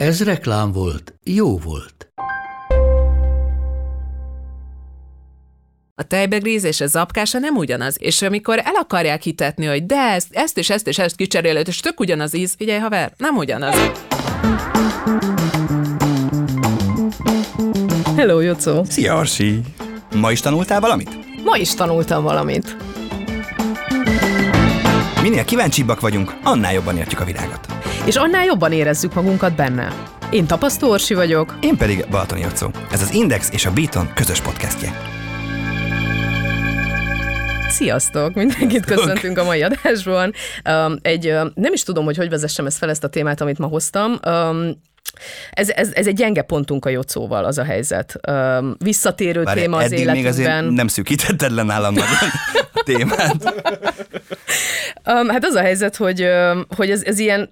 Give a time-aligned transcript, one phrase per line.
[0.00, 2.12] Ez reklám volt, jó volt.
[5.94, 10.28] A tejbegríz és a zapkása nem ugyanaz, és amikor el akarják hitetni, hogy de ezt,
[10.30, 13.76] ezt és ezt és ezt kicseréled, és tök ugyanaz íz, figyelj haver, nem ugyanaz.
[18.16, 18.84] Hello, Jocó!
[18.84, 19.60] Szia, Arsi!
[20.14, 21.42] Ma is tanultál valamit?
[21.44, 22.76] Ma is tanultam valamit.
[25.22, 27.66] Minél kíváncsibbak vagyunk, annál jobban értjük a világot.
[28.04, 29.92] És annál jobban érezzük magunkat benne.
[30.30, 31.56] Én Tapasztó Orsi vagyok.
[31.60, 32.70] Én pedig Balatoni Jocó.
[32.90, 34.92] Ez az Index és a Beaton közös podcastje.
[37.68, 38.34] Sziasztok!
[38.34, 40.32] Mindenkit köszöntünk a mai adásban.
[40.70, 43.58] Um, egy, um, nem is tudom, hogy hogy vezessem ezt fel, ezt a témát, amit
[43.58, 44.18] ma hoztam.
[44.26, 44.82] Um,
[45.50, 48.20] ez, ez, ez egy gyenge pontunk a Jocóval, az a helyzet.
[48.78, 50.32] Visszatérő Bár téma az eddig életünkben.
[50.32, 52.08] még azért nem szűkítetted le nálam nagyon
[52.96, 53.62] témát.
[55.06, 56.28] Um, hát az a helyzet, hogy,
[56.76, 57.48] hogy ez, ez ilyen,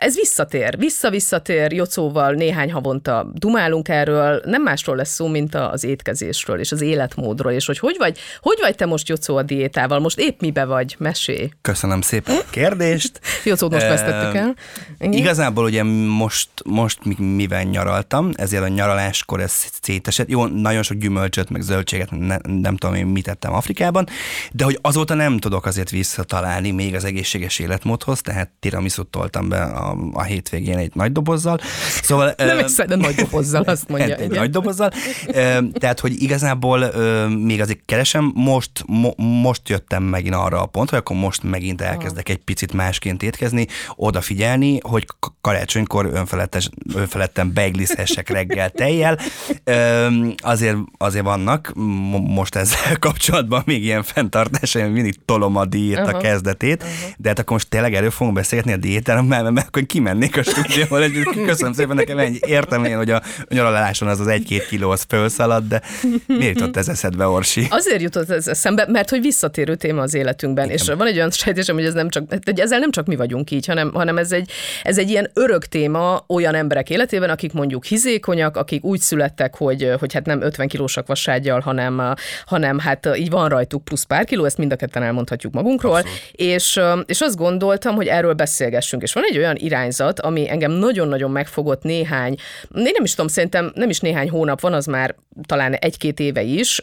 [0.00, 6.58] ez visszatér, vissza-visszatér, Jocóval néhány havonta dumálunk erről, nem másról lesz szó, mint az étkezésről
[6.58, 10.18] és az életmódról, és hogy hogy vagy, hogy vagy te most Jocó a diétával, most
[10.18, 11.50] épp mibe vagy, mesé.
[11.62, 13.20] Köszönöm szépen a kérdést.
[13.44, 14.54] Jocót most vesztettük el.
[14.98, 15.12] Igen?
[15.12, 20.28] Igazából ugye most, most mi- mivel nyaraltam, ezért a nyaraláskor ez szétesett.
[20.28, 24.06] Jó, nagyon sok gyümölcsöt, meg zöldséget, ne, nem tudom én mit tettem Afrikában,
[24.52, 29.62] de hogy azóta nem tudok azért visszatalálni még az egészséges életmódhoz, tehát tiramisút toltam be
[29.62, 31.58] a, a hétvégén egy nagy dobozzal.
[32.02, 34.14] Szóval, Nem ö, egyszer, de nagy dobozzal, azt mondja.
[34.14, 34.90] egy, egy nagy dobozzal.
[35.72, 36.92] Tehát, hogy igazából
[37.28, 41.80] még azért keresem, most, mo, most jöttem megint arra a pontra, hogy akkor most megint
[41.80, 43.66] elkezdek egy picit másként étkezni,
[43.96, 45.06] odafigyelni, hogy
[45.40, 49.18] karácsonykor önfelettes, önfeledten beiglizhessek reggel tejjel.
[50.36, 56.18] Azért, azért vannak mo- most ezzel kapcsolatban még ilyen fenntartásaim, mindig tolom a diéta Aha.
[56.18, 56.84] kezdetét,
[57.16, 60.42] de hát akkor most tényleg erről fogunk beszélgetni a diétáról, mert, mert akkor kimennék a
[60.42, 62.38] stúdióval, és köszönöm szépen nekem ennyi.
[62.46, 65.82] Értem én, hogy a nyaraláson az az egy-két kiló az fölszalad, de
[66.26, 67.66] miért jutott ez eszedbe, Orsi?
[67.70, 70.76] Azért jutott ez eszembe, mert hogy visszatérő téma az életünkben, Igen.
[70.76, 73.50] és van egy olyan sejtésem, hogy ez nem csak, hogy ezzel nem csak mi vagyunk
[73.50, 74.50] így, hanem, hanem ez, egy,
[74.82, 79.90] ez egy ilyen örök téma olyan emberek életében, akik mondjuk hizékonyak, akik úgy születtek, hogy,
[79.98, 82.14] hogy hát nem 50 kilósak vassággyal, hanem,
[82.44, 86.02] hanem hát így van rajtuk plusz pár kiló, ezt mind a ketten elmondhatjuk magunkról,
[86.32, 89.02] és, és azt gondoltam, hogy erről beszélgessünk.
[89.02, 92.34] És van egy olyan irányzat, ami engem nagyon-nagyon megfogott néhány,
[92.74, 95.14] én nem is tudom, szerintem nem is néhány hónap van, az már
[95.46, 96.80] talán egy-két éve is,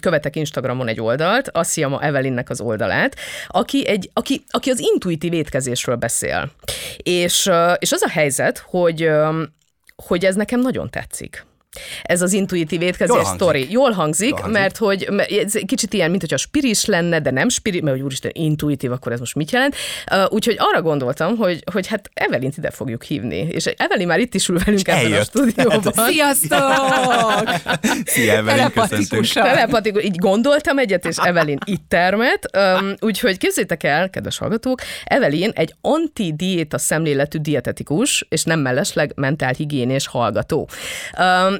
[0.00, 5.96] követek Instagramon egy oldalt, Assziama Evelinnek az oldalát, aki, egy, aki, aki az intuitív étkezésről
[5.96, 6.50] beszél.
[6.96, 9.10] És, és az a helyzet, hogy,
[10.06, 11.46] hogy ez nekem nagyon tetszik.
[12.02, 13.66] Ez az intuitív étkezés sztori.
[13.70, 14.60] Jól hangzik, Jól hangzik.
[14.60, 15.08] mert hogy
[15.46, 19.12] ez kicsit ilyen, mint hogyha spiris lenne, de nem spiris, mert hogy úristen, intuitív, akkor
[19.12, 19.74] ez most mit jelent?
[20.12, 23.36] Uh, úgyhogy arra gondoltam, hogy, hogy hát Evelint ide fogjuk hívni.
[23.36, 25.92] És Evelin már itt is ül velünk ebben a stúdióban.
[25.92, 26.60] Sziasztok!
[28.04, 28.56] Szia, Evelyn.
[28.56, 29.42] Telepatikusan.
[29.42, 32.50] Telepatikus, így gondoltam egyet, és Evelyn itt termet.
[32.56, 40.06] Um, úgyhogy képzétek el, kedves hallgatók, Evelyn egy anti-diéta szemléletű dietetikus, és nem mellesleg mentálhigiénés
[40.06, 40.68] hallgató.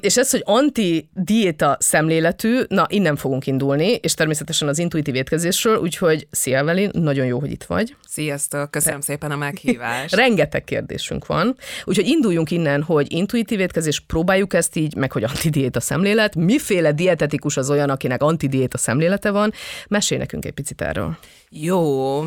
[0.09, 6.27] És ez, hogy anti-diéta szemléletű, na innen fogunk indulni, és természetesen az intuitív étkezésről, úgyhogy
[6.31, 7.97] szia Evelyn, nagyon jó, hogy itt vagy.
[8.19, 10.15] Sziasztok, köszönöm szépen a meghívást.
[10.25, 15.81] Rengeteg kérdésünk van, úgyhogy induljunk innen, hogy intuitív étkezés, próbáljuk ezt így, meg hogy antidiéta
[15.81, 16.35] szemlélet.
[16.35, 19.53] Miféle dietetikus az olyan, akinek antidiéta szemlélete van?
[19.89, 21.17] Mesélj nekünk egy picit erről.
[21.51, 22.25] Jó,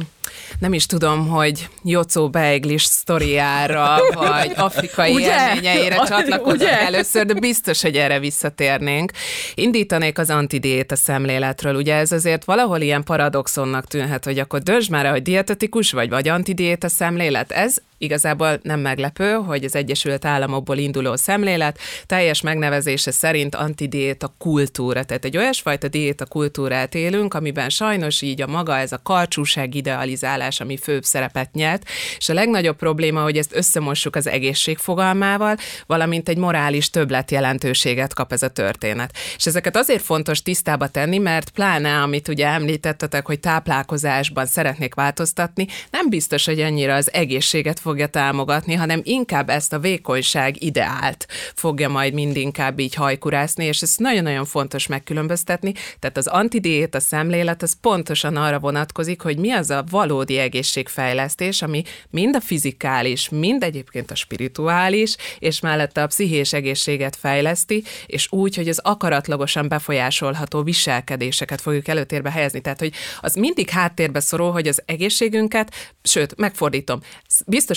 [0.60, 5.48] nem is tudom, hogy Jocó Beiglis sztoriára, vagy afrikai Ugye?
[5.48, 6.80] élményeire csatlakozom Ugye?
[6.80, 9.12] először, de biztos, hogy erre visszatérnénk.
[9.56, 11.76] Indítanék az antidiéta szemléletről.
[11.76, 16.28] Ugye ez azért valahol ilyen paradoxonnak tűnhet, hogy akkor döntsd már hogy dietetikus vagy, vagy
[16.28, 17.52] antidiéta szemlélet.
[17.52, 25.04] Ez igazából nem meglepő, hogy az Egyesült Államokból induló szemlélet teljes megnevezése szerint antidiéta kultúra.
[25.04, 30.60] Tehát egy olyasfajta diéta kultúrát élünk, amiben sajnos így a maga ez a karcsúság idealizálás,
[30.60, 31.84] ami főbb szerepet nyert,
[32.18, 35.56] és a legnagyobb probléma, hogy ezt összemossuk az egészség fogalmával,
[35.86, 39.14] valamint egy morális többlet jelentőséget kap ez a történet.
[39.38, 45.68] És ezeket azért fontos tisztába tenni, mert pláne, amit ugye említettetek, hogy táplálkozásban szeretnék változtatni,
[45.92, 51.28] nem biztos, hogy annyira az egészséget fogja fogja támogatni, hanem inkább ezt a vékonyság ideált
[51.56, 55.74] fogja majd mindinkább így hajkurászni, és ez nagyon-nagyon fontos megkülönböztetni.
[56.00, 61.62] Tehát az antidiét, a szemlélet, az pontosan arra vonatkozik, hogy mi az a valódi egészségfejlesztés,
[61.62, 68.28] ami mind a fizikális, mind egyébként a spirituális, és mellette a pszichés egészséget fejleszti, és
[68.30, 72.62] úgy, hogy az akaratlagosan befolyásolható viselkedéseket fogjuk előtérbe helyezni.
[72.62, 75.74] Tehát, hogy az mindig háttérbe szorul, hogy az egészségünket,
[76.04, 77.00] sőt, megfordítom,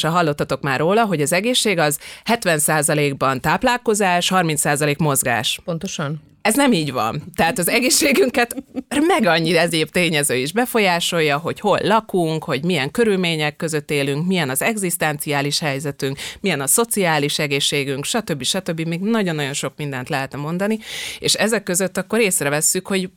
[0.04, 5.60] biztosan hallottatok már róla, hogy az egészség az 70%-ban táplálkozás, 30% mozgás.
[5.64, 6.22] Pontosan.
[6.42, 7.22] Ez nem így van.
[7.34, 8.56] Tehát az egészségünket
[9.06, 14.50] meg annyi egyéb tényező is befolyásolja, hogy hol lakunk, hogy milyen körülmények között élünk, milyen
[14.50, 18.42] az egzisztenciális helyzetünk, milyen a szociális egészségünk, stb.
[18.42, 18.80] stb.
[18.80, 20.78] Még nagyon-nagyon sok mindent lehetne mondani,
[21.18, 23.10] és ezek között akkor észrevesszük, hogy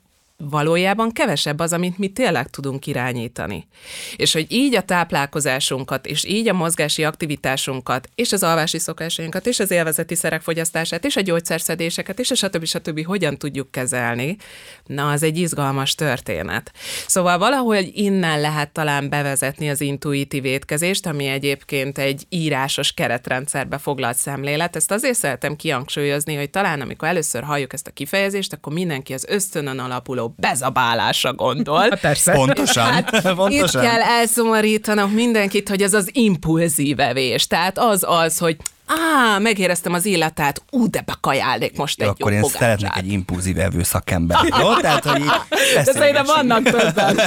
[0.43, 3.67] valójában kevesebb az, amit mi tényleg tudunk irányítani.
[4.15, 9.59] És hogy így a táplálkozásunkat, és így a mozgási aktivitásunkat, és az alvási szokásainkat, és
[9.59, 12.65] az élvezeti szerek fogyasztását, és a gyógyszerszedéseket, és a stb.
[12.65, 13.05] stb.
[13.05, 14.37] hogyan tudjuk kezelni,
[14.85, 16.71] na, az egy izgalmas történet.
[17.07, 24.17] Szóval valahol innen lehet talán bevezetni az intuitív étkezést, ami egyébként egy írásos keretrendszerbe foglalt
[24.17, 24.75] szemlélet.
[24.75, 29.25] Ezt azért szeretem kihangsúlyozni, hogy talán amikor először halljuk ezt a kifejezést, akkor mindenki az
[29.29, 31.79] ösztönön alapuló bezabálásra gondol.
[31.89, 32.31] Hát persze.
[32.31, 32.83] Pontosan.
[32.83, 33.83] Hát, Pontosan.
[33.83, 37.47] Itt kell elszomorítanak mindenkit, hogy ez az impulzív evés.
[37.47, 38.57] Tehát az az, hogy
[38.87, 42.61] á, megéreztem az illatát, ú, de bekajálnék most egy akkor jó én pogácsát.
[42.61, 44.37] szeretnék egy impulzív evő szakember.
[44.59, 44.75] Jó?
[44.75, 45.23] Tehát, hogy
[45.75, 47.19] De szerintem vannak többen.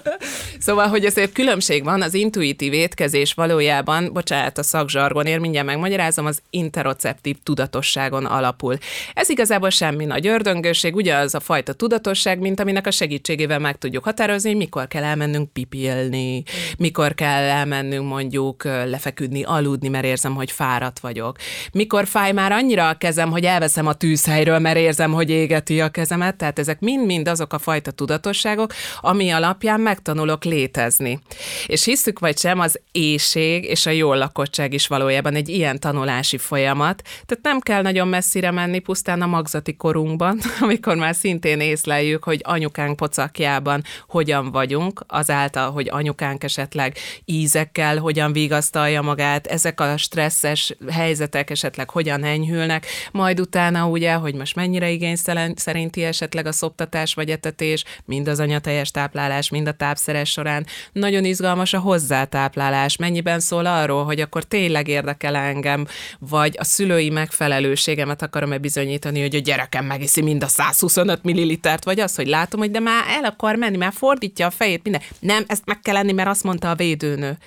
[0.66, 6.42] szóval, hogy azért különbség van, az intuitív étkezés valójában, bocsánat, a szakzsargonért mindjárt megmagyarázom, az
[6.50, 8.78] interoceptív tudatosságon alapul.
[9.14, 13.78] Ez igazából semmi nagy ördöngőség, ugye az a fajta tudatosság, mint aminek a segítségével meg
[13.78, 16.42] tudjuk határozni, hogy mikor kell elmennünk pipilni,
[16.78, 21.36] mikor kell elmennünk mondjuk lefeküdni, aludni, mert érzem, hogy fáradt vagyok.
[21.72, 25.88] Mikor fáj már annyira a kezem, hogy elveszem a tűzhelyről, mert érzem, hogy égeti a
[25.88, 26.36] kezemet.
[26.36, 31.20] Tehát ezek mind-mind azok a fajta tudatosságok, ami alapján megtanulok létezni.
[31.66, 36.38] És hiszük vagy sem, az éjség és a jól lakottság is valójában egy ilyen tanulási
[36.38, 37.02] folyamat.
[37.02, 42.40] Tehát nem kell nagyon messzire menni, pusztán a magzati korunkban, amikor már szintén észleljük, hogy
[42.44, 50.76] anyukánk pocakjában hogyan vagyunk, azáltal, hogy anyukánk esetleg ízekkel hogyan vigasztalja magát, ezek a stresszes
[50.90, 55.16] helyzetek esetleg hogyan enyhülnek, majd utána ugye, hogy most mennyire igény
[55.54, 60.66] szerinti esetleg a szoptatás vagy etetés, mind az anyateljes táplálás, mind a tápszeres során.
[60.92, 65.86] Nagyon izgalmas a hozzátáplálás, mennyiben szól arról, hogy akkor tényleg érdekel engem,
[66.18, 72.00] vagy a szülői megfelelőségemet akarom-e bizonyítani, hogy a gyerekem megiszi mind a 125 millilitert, vagy
[72.00, 75.02] az, hogy látom, hogy de már el akar menni, már fordítja a fejét, minden.
[75.20, 77.38] Nem, ezt meg kell lenni, mert azt mondta a védőnő.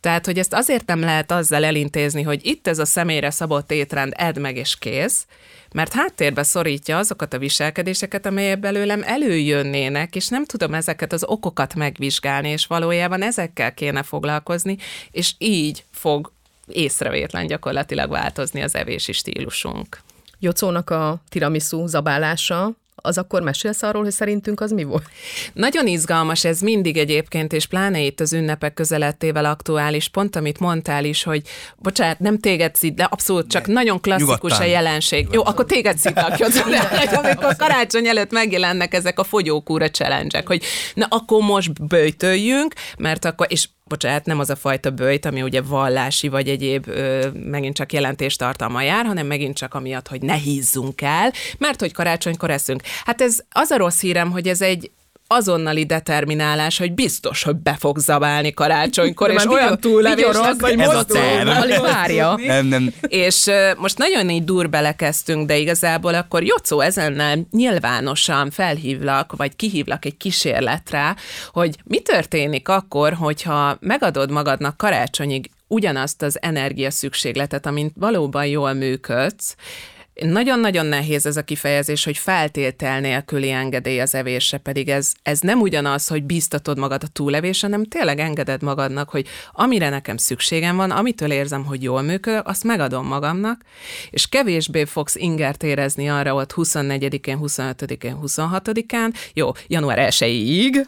[0.00, 4.12] Tehát, hogy ezt azért nem lehet azzal elintézni, hogy itt ez a személyre szabott étrend,
[4.16, 5.26] edd meg és kész,
[5.72, 11.74] mert háttérbe szorítja azokat a viselkedéseket, amelyek belőlem előjönnének, és nem tudom ezeket az okokat
[11.74, 14.76] megvizsgálni, és valójában ezekkel kéne foglalkozni,
[15.10, 16.32] és így fog
[16.66, 20.00] észrevétlen gyakorlatilag változni az evési stílusunk.
[20.38, 25.08] Jocónak a tiramisu zabálása az akkor mesélsz arról, hogy szerintünk az mi volt?
[25.52, 31.04] Nagyon izgalmas ez mindig egyébként, és pláne itt az ünnepek közelettével aktuális, pont amit mondtál
[31.04, 31.42] is, hogy
[31.76, 34.60] bocsánat, nem téged szid, de abszolút csak de nagyon klasszikus nyugodtan.
[34.60, 35.18] a jelenség.
[35.18, 35.44] Nyugodtan.
[35.44, 36.38] Jó, akkor téged szidnak,
[37.24, 40.62] amikor karácsony előtt megjelennek ezek a fogyókúra challenge hogy
[40.94, 45.62] na akkor most böjtöljünk, mert akkor, és bocsánat, nem az a fajta bőjt, ami ugye
[45.62, 51.00] vallási vagy egyéb ö, megint csak jelentéstartalma jár, hanem megint csak amiatt, hogy ne hízzunk
[51.00, 52.82] el, mert hogy karácsonykor eszünk.
[53.04, 54.90] Hát ez az a rossz hírem, hogy ez egy
[55.30, 60.94] azonnali determinálás, hogy biztos, hogy be fog zabálni karácsonykor, és olyan túllevés lesz, hogy ez
[60.94, 61.82] a terv.
[61.82, 62.34] várja.
[62.46, 62.94] Nem, nem.
[63.00, 69.56] És uh, most nagyon így dur belekezdtünk, de igazából akkor Jocó ezennel nyilvánosan felhívlak, vagy
[69.56, 71.16] kihívlak egy kísérletre,
[71.52, 78.72] hogy mi történik akkor, hogyha megadod magadnak karácsonyig ugyanazt az energia szükségletet, amint valóban jól
[78.72, 79.54] működsz,
[80.24, 85.60] nagyon-nagyon nehéz ez a kifejezés, hogy feltétel nélküli engedély az evésre, pedig ez, ez nem
[85.60, 90.90] ugyanaz, hogy biztatod magad a túlevésre, hanem tényleg engeded magadnak, hogy amire nekem szükségem van,
[90.90, 93.62] amitől érzem, hogy jól működök, azt megadom magamnak,
[94.10, 100.86] és kevésbé fogsz ingert érezni arra ott 24-én, 25-én, 26-án, jó, január 1-ig,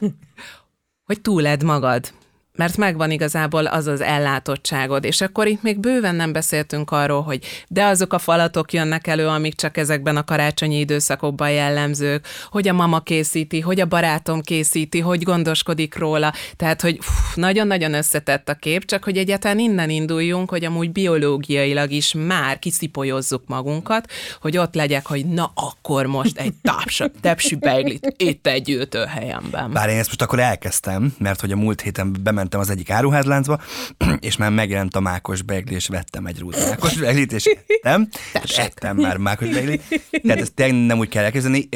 [1.04, 2.12] hogy túled magad
[2.60, 7.44] mert megvan igazából az az ellátottságod, és akkor itt még bőven nem beszéltünk arról, hogy
[7.68, 12.72] de azok a falatok jönnek elő, amik csak ezekben a karácsonyi időszakokban jellemzők, hogy a
[12.72, 16.98] mama készíti, hogy a barátom készíti, hogy gondoskodik róla, tehát hogy
[17.34, 23.42] nagyon-nagyon összetett a kép, csak hogy egyáltalán innen induljunk, hogy amúgy biológiailag is már kiszipolyozzuk
[23.46, 29.72] magunkat, hogy ott legyek, hogy na akkor most egy tápsa, tepsi beiglit itt egy ültőhelyemben.
[29.72, 32.16] Bár én ezt most akkor elkezdtem, mert hogy a múlt héten
[32.50, 33.60] bementem az egyik áruházláncba,
[34.28, 38.08] és már megjelent a mákos beigli, és vettem egy rút mákos beiglit, és ettem,
[38.42, 39.82] és ettem már mákos beiglit.
[40.22, 41.68] Tehát ezt tényleg nem úgy kell elkezdeni.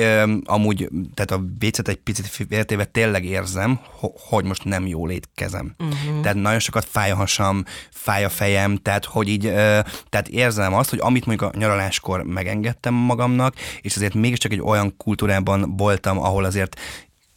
[0.45, 3.81] Amúgy, tehát a vécet egy picit féltéve tényleg érzem,
[4.29, 5.75] hogy most nem jól étkezem.
[5.79, 6.21] Uh-huh.
[6.21, 9.43] Tehát nagyon sokat fáj a hasam, fáj a fejem, tehát hogy így,
[10.09, 14.97] tehát érzem azt, hogy amit mondjuk a nyaraláskor megengedtem magamnak, és azért mégiscsak egy olyan
[14.97, 16.81] kultúrában voltam, ahol azért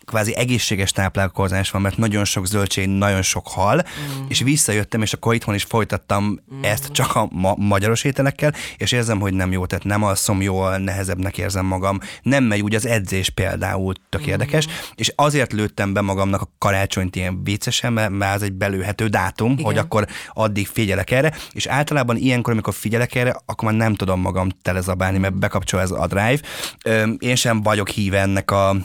[0.08, 4.26] kvázi egészséges táplálkozás van, mert nagyon sok zöldség, nagyon sok hal, mm.
[4.28, 6.64] és visszajöttem, és akkor itthon is folytattam mm.
[6.64, 10.78] ezt csak a ma- magyaros ételekkel, és érzem, hogy nem jó, tehát nem alszom jól,
[10.78, 14.30] nehezebbnek érzem magam, nem megy úgy az edzés például, tök mm.
[14.30, 19.52] érdekes, és azért lőttem be magamnak a karácsonyt ilyen viccesen, mert, ez egy belőhető dátum,
[19.52, 19.66] Igen.
[19.66, 24.22] hogy akkor addig figyelek erre, és általában ilyenkor, amikor figyelek erre, akkor már nem tudom
[24.22, 26.40] magam telezabálni, mert bekapcsol ez a drive.
[27.18, 28.76] Én sem vagyok híve ennek a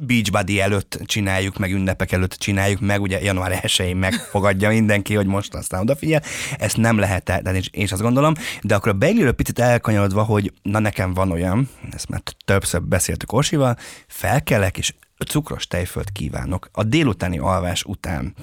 [0.00, 5.54] Beachbody előtt csináljuk, meg ünnepek előtt csináljuk, meg ugye január 1-én megfogadja mindenki, hogy most
[5.54, 6.22] aztán odafigyel.
[6.58, 10.52] Ezt nem lehet, de én, én azt gondolom, de akkor a beigliről picit elkanyarodva, hogy
[10.62, 13.76] na nekem van olyan, ezt már többször beszéltük Orsival,
[14.06, 14.92] felkelek, és
[15.24, 18.34] cukros tejfölt kívánok a délutáni alvás után.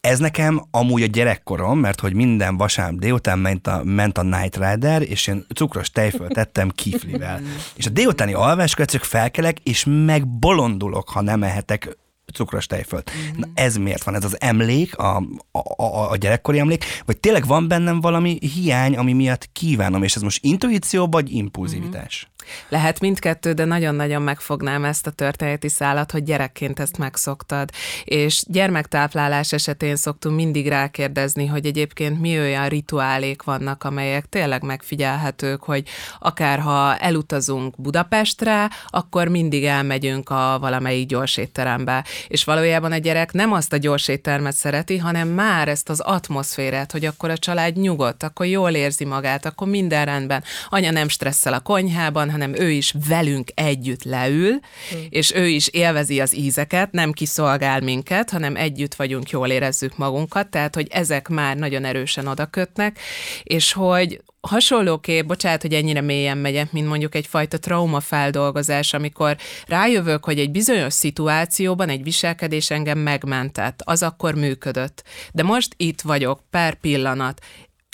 [0.00, 4.56] Ez nekem amúgy a gyerekkorom, mert hogy minden vasárnap délután ment a, ment a Night
[4.56, 7.40] Rider, és én cukros tejfölt ettem kiflivel.
[7.76, 11.96] és a délutáni alváskor csak felkelek, és megbolondulok, ha nem ehetek
[12.32, 13.10] cukros tejfölt.
[13.16, 13.38] Mm-hmm.
[13.40, 14.14] Na ez miért van?
[14.14, 15.16] Ez az emlék, a,
[15.52, 20.16] a, a, a gyerekkori emlék, vagy tényleg van bennem valami hiány, ami miatt kívánom, és
[20.16, 22.26] ez most intuíció vagy impulzivitás?
[22.26, 22.33] Mm-hmm.
[22.68, 27.70] Lehet mindkettő, de nagyon-nagyon megfognám ezt a történeti szálat, hogy gyerekként ezt megszoktad.
[28.04, 35.62] És gyermektáplálás esetén szoktunk mindig rákérdezni, hogy egyébként mi olyan rituálék vannak, amelyek tényleg megfigyelhetők,
[35.62, 42.04] hogy akár ha elutazunk Budapestre, akkor mindig elmegyünk a valamelyik gyorsétterembe.
[42.28, 47.04] És valójában a gyerek nem azt a gyorséttermet szereti, hanem már ezt az atmoszférát, hogy
[47.04, 50.42] akkor a család nyugodt, akkor jól érzi magát, akkor minden rendben.
[50.68, 54.98] Anya nem stresszel a konyhában, hanem ő is velünk együtt leül, mm.
[55.08, 60.48] és ő is élvezi az ízeket, nem kiszolgál minket, hanem együtt vagyunk, jól érezzük magunkat,
[60.48, 62.98] tehát hogy ezek már nagyon erősen oda kötnek,
[63.42, 69.36] és hogy hasonlóképp, bocsánat, hogy ennyire mélyen megyek, mint mondjuk egyfajta traumafeldolgozás, amikor
[69.66, 75.02] rájövök, hogy egy bizonyos szituációban egy viselkedés engem megmentett, az akkor működött.
[75.32, 77.40] De most itt vagyok, per pillanat,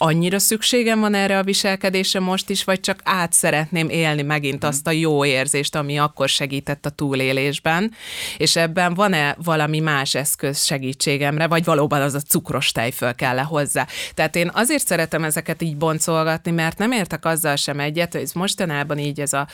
[0.03, 4.87] annyira szükségem van erre a viselkedésre most is, vagy csak át szeretném élni megint azt
[4.87, 7.93] a jó érzést, ami akkor segített a túlélésben,
[8.37, 13.43] és ebben van-e valami más eszköz segítségemre, vagy valóban az a cukros tejföl kell -e
[13.43, 13.87] hozzá.
[14.15, 18.99] Tehát én azért szeretem ezeket így boncolgatni, mert nem értek azzal sem egyet, hogy mostanában
[18.99, 19.47] így ez a,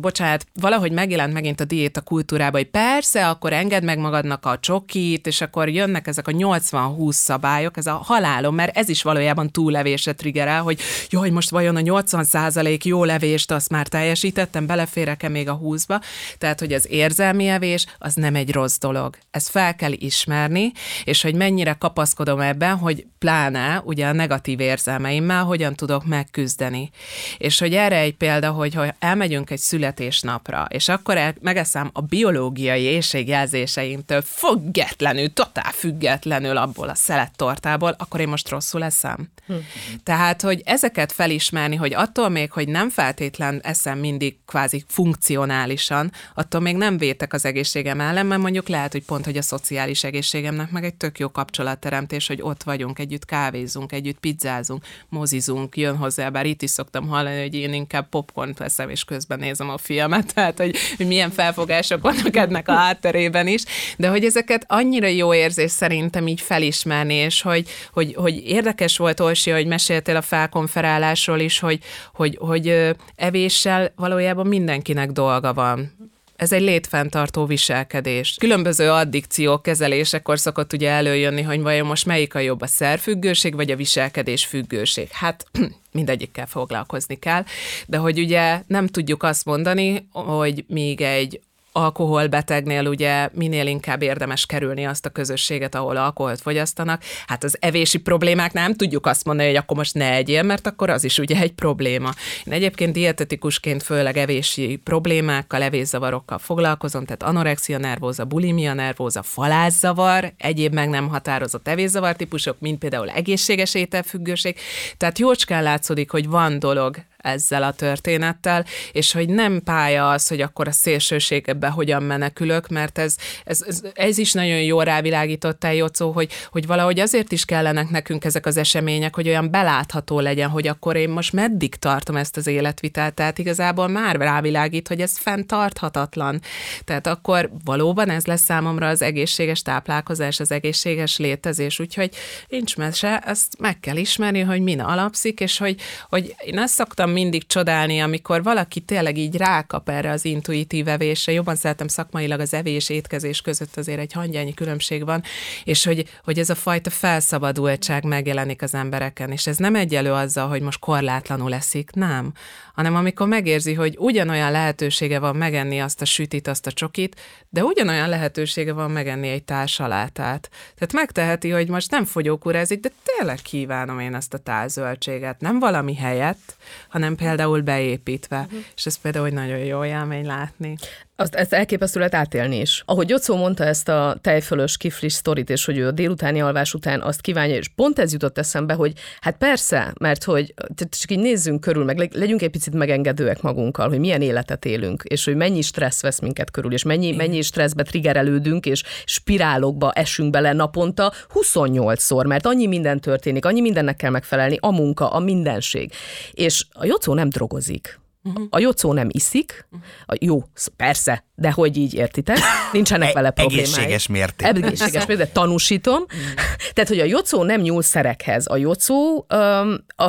[0.00, 5.26] bocsánat, valahogy megjelent megint a diéta kultúrában, hogy persze, akkor engedd meg magadnak a csokit,
[5.26, 9.66] és akkor jönnek ezek a 80-20 szabályok, ez a halálom, mert ez is valójában túl
[9.68, 15.48] levésre triggerel, hogy jaj, most vajon a 80% jó levést azt már teljesítettem, beleférek-e még
[15.48, 16.02] a 20-ba?
[16.38, 19.18] Tehát, hogy az érzelmi evés az nem egy rossz dolog.
[19.30, 20.72] Ezt fel kell ismerni,
[21.04, 26.90] és hogy mennyire kapaszkodom ebben, hogy pláne ugye a negatív érzelmeimmel hogyan tudok megküzdeni.
[27.38, 32.00] És hogy erre egy példa, hogy ha elmegyünk egy születésnapra, és akkor el, megeszem a
[32.00, 39.30] biológiai éjségjelzéseimtől függetlenül, totál függetlenül abból a szelettortából, akkor én most rosszul eszem.
[39.46, 39.54] Hm.
[40.02, 46.60] Tehát, hogy ezeket felismerni, hogy attól még, hogy nem feltétlen eszem mindig kvázi funkcionálisan, attól
[46.60, 50.70] még nem vétek az egészségem ellen, mert mondjuk lehet, hogy pont, hogy a szociális egészségemnek
[50.70, 56.28] meg egy tök jó kapcsolatteremtés, hogy ott vagyunk, együtt kávézunk, együtt pizzázunk, mozizunk, jön hozzá,
[56.28, 60.26] bár itt is szoktam hallani, hogy én inkább popcorn veszem, és közben nézem a filmet,
[60.34, 63.62] tehát, hogy, hogy milyen felfogások vannak ennek a hátterében is,
[63.96, 69.20] de hogy ezeket annyira jó érzés szerintem így felismerni, és hogy, hogy, hogy érdekes volt
[69.48, 71.78] Orsi, hogy meséltél a felkonferálásról is, hogy,
[72.14, 75.96] hogy, hogy evéssel valójában mindenkinek dolga van
[76.36, 78.36] ez egy létfenntartó viselkedés.
[78.40, 83.70] Különböző addikciók kezelésekor szokott ugye előjönni, hogy vajon most melyik a jobb a szerfüggőség, vagy
[83.70, 85.08] a viselkedés függőség.
[85.10, 85.46] Hát
[85.92, 87.44] mindegyikkel foglalkozni kell,
[87.86, 91.40] de hogy ugye nem tudjuk azt mondani, hogy még egy
[91.72, 97.02] alkoholbetegnél ugye minél inkább érdemes kerülni azt a közösséget, ahol alkoholt fogyasztanak.
[97.26, 100.90] Hát az evési problémák nem tudjuk azt mondani, hogy akkor most ne egyél, mert akkor
[100.90, 102.10] az is ugye egy probléma.
[102.44, 110.72] Én egyébként dietetikusként főleg evési problémákkal, evészavarokkal foglalkozom, tehát anorexia nervóza, bulimia nervóza, falázzavar, egyéb
[110.74, 114.56] meg nem határozott evészavar típusok, mint például egészséges ételfüggőség.
[114.96, 120.40] Tehát jócskán látszódik, hogy van dolog ezzel a történettel, és hogy nem pálya az, hogy
[120.40, 126.10] akkor a szélsőségbe hogyan menekülök, mert ez, ez, ez, ez is nagyon jól rávilágítottál, Jocó,
[126.10, 130.66] hogy, hogy valahogy azért is kellenek nekünk ezek az események, hogy olyan belátható legyen, hogy
[130.66, 136.40] akkor én most meddig tartom ezt az életvitelt, tehát igazából már rávilágít, hogy ez fenntarthatatlan.
[136.84, 142.10] Tehát akkor valóban ez lesz számomra az egészséges táplálkozás, az egészséges létezés, úgyhogy
[142.48, 145.76] nincs mese, ezt meg kell ismerni, hogy min alapszik, és hogy,
[146.08, 150.88] hogy én azt szoktam szoktam mindig csodálni, amikor valaki tényleg így rákap erre az intuitív
[150.88, 151.32] evésre.
[151.32, 155.22] Jobban szeretem szakmailag az evés étkezés között azért egy hangyányi különbség van,
[155.64, 160.48] és hogy, hogy ez a fajta felszabadultság megjelenik az embereken, és ez nem egyelő azzal,
[160.48, 162.32] hogy most korlátlanul eszik, nem,
[162.78, 167.64] hanem amikor megérzi, hogy ugyanolyan lehetősége van megenni azt a sütit, azt a csokit, de
[167.64, 170.50] ugyanolyan lehetősége van megenni egy társalátát.
[170.74, 175.94] Tehát megteheti, hogy most nem fogyókúrázik, de tényleg kívánom én ezt a tálzöldséget, nem valami
[175.94, 176.56] helyett,
[176.88, 178.38] hanem például beépítve.
[178.38, 178.64] Uh-huh.
[178.76, 180.76] És ez például nagyon jó élmény látni
[181.20, 182.82] azt, ezt elképesztő lehet átélni is.
[182.86, 187.00] Ahogy Jocó mondta ezt a tejfölös kiflis sztorit, és hogy ő a délutáni alvás után
[187.00, 191.60] azt kívánja, és pont ez jutott eszembe, hogy hát persze, mert hogy csak így nézzünk
[191.60, 196.02] körül, meg legyünk egy picit megengedőek magunkkal, hogy milyen életet élünk, és hogy mennyi stressz
[196.02, 202.46] vesz minket körül, és mennyi, mennyi stresszbe triggerelődünk, és spirálokba esünk bele naponta 28-szor, mert
[202.46, 205.92] annyi minden történik, annyi mindennek kell megfelelni, a munka, a mindenség.
[206.32, 207.98] És a Jocó nem drogozik
[208.28, 208.46] Uh-huh.
[208.50, 209.68] A jocó nem iszik,
[210.06, 210.42] a, jó,
[210.76, 212.38] persze, de hogy így értitek,
[212.72, 213.64] nincsenek vele problémái.
[213.64, 214.62] Egészséges mértékben.
[214.62, 216.02] Egészséges mértékben, de tanúsítom.
[216.02, 216.18] Uh-huh.
[216.74, 218.46] Tehát, hogy a jocó nem nyúl szerekhez.
[218.46, 219.26] A jocó,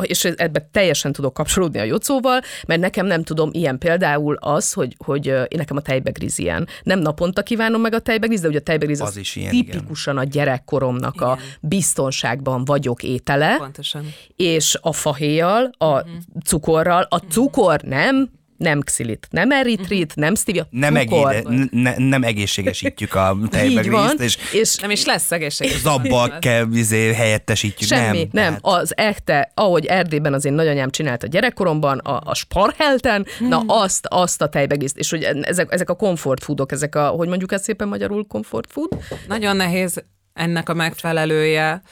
[0.00, 4.96] és ebbe teljesen tudok kapcsolódni a jocóval, mert nekem nem tudom, ilyen például az, hogy,
[5.04, 6.68] hogy uh, nekem a tejbegriz ilyen.
[6.82, 10.14] Nem naponta kívánom meg a tejbegriz, de ugye a tejbegriz az, az is ilyen, tipikusan
[10.14, 10.26] igen.
[10.26, 11.28] a gyerekkoromnak igen.
[11.28, 13.56] a biztonságban vagyok étele.
[13.56, 14.14] Pontosan.
[14.36, 16.12] És a fahéjjal, a uh-huh.
[16.44, 18.30] cukorral, a cukor nem
[18.60, 24.38] nem nem xilit, nem eritrit, nem stevia, nem, egéde, ne, nem egészségesítjük a tejbegrízt, és,
[24.52, 25.80] és nem is lesz egészséges.
[25.80, 27.88] Zabbal kell izé, helyettesítjük.
[27.88, 28.44] Semmi, nem.
[28.44, 28.52] nem.
[28.52, 28.60] Hát.
[28.62, 33.48] Az ekte, ahogy Erdélyben az én nagyanyám csinálta gyerekkoromban, a, a sparhelten, hmm.
[33.48, 37.28] na azt, azt a tejbegrízt, és hogy ezek, ezek a comfort foodok, ezek a, hogy
[37.28, 38.88] mondjuk ezt szépen magyarul comfort food?
[39.28, 41.82] Nagyon nehéz ennek a megfelelője.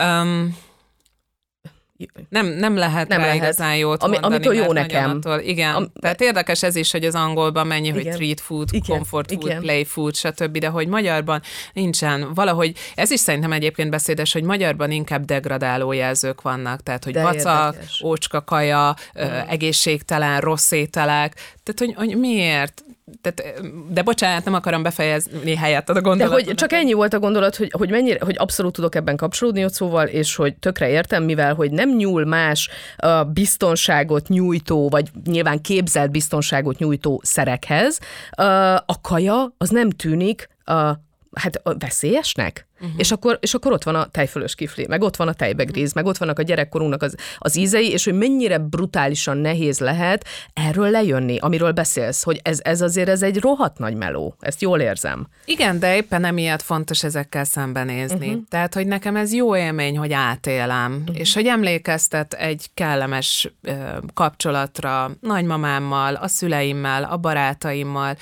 [0.00, 0.56] Um,
[2.28, 3.42] nem, nem lehet nem rá lehet.
[3.42, 5.10] igazán jót Ami, mondani, Amitől jó nekem.
[5.10, 8.02] Attól, igen, Am, tehát érdekes ez is, hogy az angolban mennyi, igen.
[8.02, 8.96] hogy treat food, igen.
[8.96, 9.60] comfort food, igen.
[9.60, 12.34] play food, stb., de hogy magyarban nincsen.
[12.34, 17.22] Valahogy, ez is szerintem egyébként beszédes, hogy magyarban inkább degradáló jelzők vannak, tehát hogy de
[17.22, 18.02] vacak, érdekes.
[18.02, 19.22] ócska kaja, mm.
[19.48, 22.82] egészségtelen, rossz ételek, tehát hogy, hogy miért?
[23.20, 26.40] Tehát, de bocsánat, nem akarom befejezni helyett a gondolatot.
[26.40, 29.66] De hogy csak ennyi volt a gondolat, hogy, hogy mennyire, hogy abszolút tudok ebben kapcsolódni
[29.68, 35.60] szóval, és hogy tökre értem, mivel hogy nem nyúl más a biztonságot nyújtó, vagy nyilván
[35.60, 37.98] képzelt biztonságot nyújtó szerekhez,
[38.86, 40.48] a kaja az nem tűnik
[41.32, 42.67] hát veszélyesnek?
[42.80, 42.90] Uh-huh.
[42.96, 45.94] És, akkor, és akkor ott van a tejfölös kifli, meg ott van a tejbegríz, uh-huh.
[45.94, 50.90] meg ott vannak a gyerekkorunknak az, az ízei, és hogy mennyire brutálisan nehéz lehet erről
[50.90, 54.36] lejönni, amiről beszélsz, hogy ez, ez azért ez egy rohadt nagy meló.
[54.40, 55.26] Ezt jól érzem.
[55.44, 58.28] Igen, de éppen emiatt fontos ezekkel szembenézni.
[58.28, 58.42] Uh-huh.
[58.48, 61.18] Tehát, hogy nekem ez jó élmény, hogy átélem, uh-huh.
[61.18, 63.72] és hogy emlékeztet egy kellemes ö,
[64.14, 68.16] kapcsolatra nagymamámmal, a szüleimmel, a barátaimmal.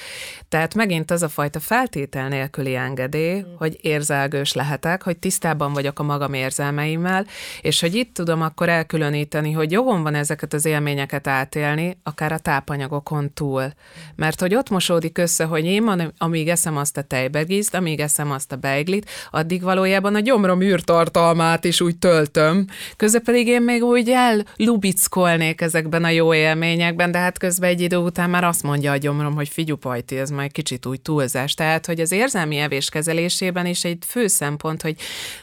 [0.48, 3.58] Tehát megint az a fajta feltétel nélküli engedély, uh-huh.
[3.58, 7.26] hogy érzelgő felelős lehetek, hogy tisztában vagyok a magam érzelmeimmel,
[7.60, 12.38] és hogy itt tudom akkor elkülöníteni, hogy jogom van ezeket az élményeket átélni, akár a
[12.38, 13.72] tápanyagokon túl.
[14.16, 18.52] Mert hogy ott mosódik össze, hogy én, amíg eszem azt a tejbegízt, amíg eszem azt
[18.52, 22.66] a beiglit, addig valójában a gyomrom űrtartalmát is úgy töltöm.
[22.96, 27.96] Közben pedig én még úgy ellubickolnék ezekben a jó élményekben, de hát közben egy idő
[27.96, 31.54] után már azt mondja a gyomrom, hogy figyú pajti, ez majd kicsit úgy túlzás.
[31.54, 34.96] Tehát, hogy az érzelmi evés kezelésében is egy fő szempont, hogy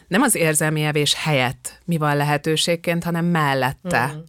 [0.07, 4.11] nem az érzelmi evés helyett mi van lehetőségként, hanem mellette.
[4.15, 4.19] Mm.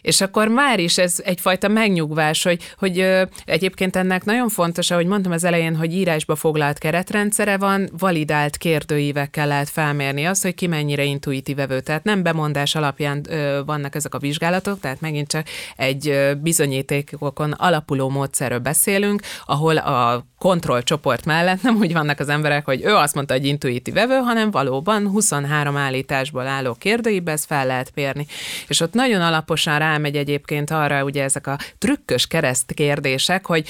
[0.00, 5.06] És akkor már is ez egyfajta megnyugvás, hogy, hogy ö, egyébként ennek nagyon fontos, ahogy
[5.06, 10.66] mondtam az elején, hogy írásba foglalt keretrendszere van, validált kérdőívekkel lehet felmérni azt, hogy ki
[10.66, 11.80] mennyire intuitív evő.
[11.80, 17.52] Tehát nem bemondás alapján ö, vannak ezek a vizsgálatok, tehát megint csak egy ö, bizonyítékokon
[17.52, 23.14] alapuló módszerről beszélünk, ahol a kontrollcsoport mellett nem úgy vannak az emberek, hogy ő azt
[23.14, 28.26] mondta, hogy intuitív vevő, hanem valóban 23 állításból álló kérdőibe ezt fel lehet mérni.
[28.68, 33.68] És ott nagyon alaposan rámegy egyébként arra ugye ezek a trükkös kereszt kérdések, hogy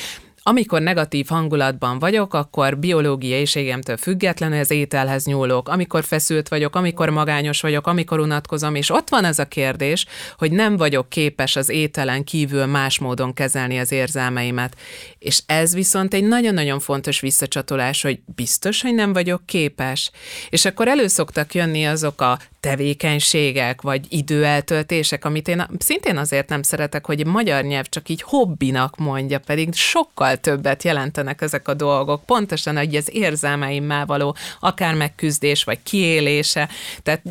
[0.48, 5.68] amikor negatív hangulatban vagyok, akkor biológiai éjségemtől függetlenül az ételhez nyúlok.
[5.68, 10.06] Amikor feszült vagyok, amikor magányos vagyok, amikor unatkozom, és ott van ez a kérdés,
[10.38, 14.76] hogy nem vagyok képes az ételen kívül más módon kezelni az érzelmeimet.
[15.18, 20.10] És ez viszont egy nagyon-nagyon fontos visszacsatolás, hogy biztos, hogy nem vagyok képes.
[20.50, 27.06] És akkor előszoktak jönni azok a tevékenységek, vagy időeltöltések, amit én szintén azért nem szeretek,
[27.06, 32.76] hogy magyar nyelv csak így hobbinak mondja, pedig sokkal többet jelentenek ezek a dolgok, pontosan
[32.76, 36.68] hogy az érzelmeimmel való akár megküzdés, vagy kiélése.
[37.02, 37.22] Tehát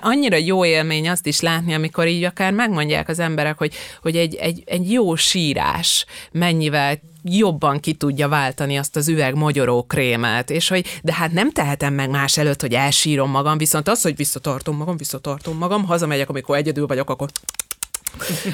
[0.00, 4.34] annyira jó élmény azt is látni, amikor így akár megmondják az emberek, hogy, hogy egy,
[4.34, 10.68] egy, egy jó sírás mennyivel jobban ki tudja váltani azt az üveg mogyoró krémet, és
[10.68, 14.76] hogy de hát nem tehetem meg más előtt, hogy elsírom magam, viszont az, hogy visszatartom
[14.76, 17.28] magam, visszatartom magam, hazamegyek, amikor egyedül vagyok, akkor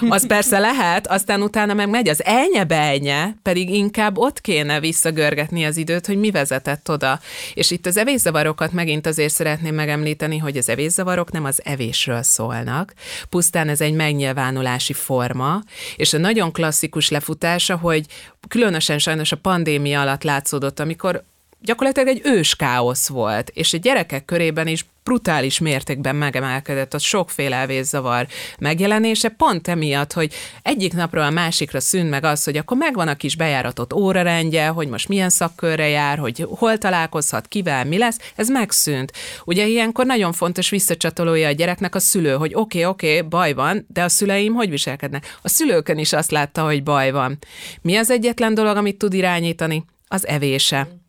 [0.09, 5.77] az persze lehet, aztán utána meg megy az elnye pedig inkább ott kéne visszagörgetni az
[5.77, 7.21] időt, hogy mi vezetett oda.
[7.55, 12.95] És itt az evészavarokat megint azért szeretném megemlíteni, hogy az evészavarok nem az evésről szólnak,
[13.29, 15.63] pusztán ez egy megnyilvánulási forma,
[15.97, 18.07] és a nagyon klasszikus lefutása, hogy
[18.49, 21.25] különösen sajnos a pandémia alatt látszódott, amikor
[21.63, 27.57] gyakorlatilag egy ős káosz volt, és a gyerekek körében is brutális mértékben megemelkedett a sokféle
[27.57, 28.27] elvészzavar
[28.59, 33.15] megjelenése, pont emiatt, hogy egyik napról a másikra szűnt meg az, hogy akkor megvan a
[33.15, 38.49] kis bejáratott órarendje, hogy most milyen szakkörre jár, hogy hol találkozhat, kivel, mi lesz, ez
[38.49, 39.13] megszűnt.
[39.45, 43.53] Ugye ilyenkor nagyon fontos visszacsatolója a gyereknek a szülő, hogy oké, okay, oké, okay, baj
[43.53, 45.39] van, de a szüleim hogy viselkednek?
[45.43, 47.39] A szülőkön is azt látta, hogy baj van.
[47.81, 49.85] Mi az egyetlen dolog, amit tud irányítani?
[50.09, 51.02] Az evése.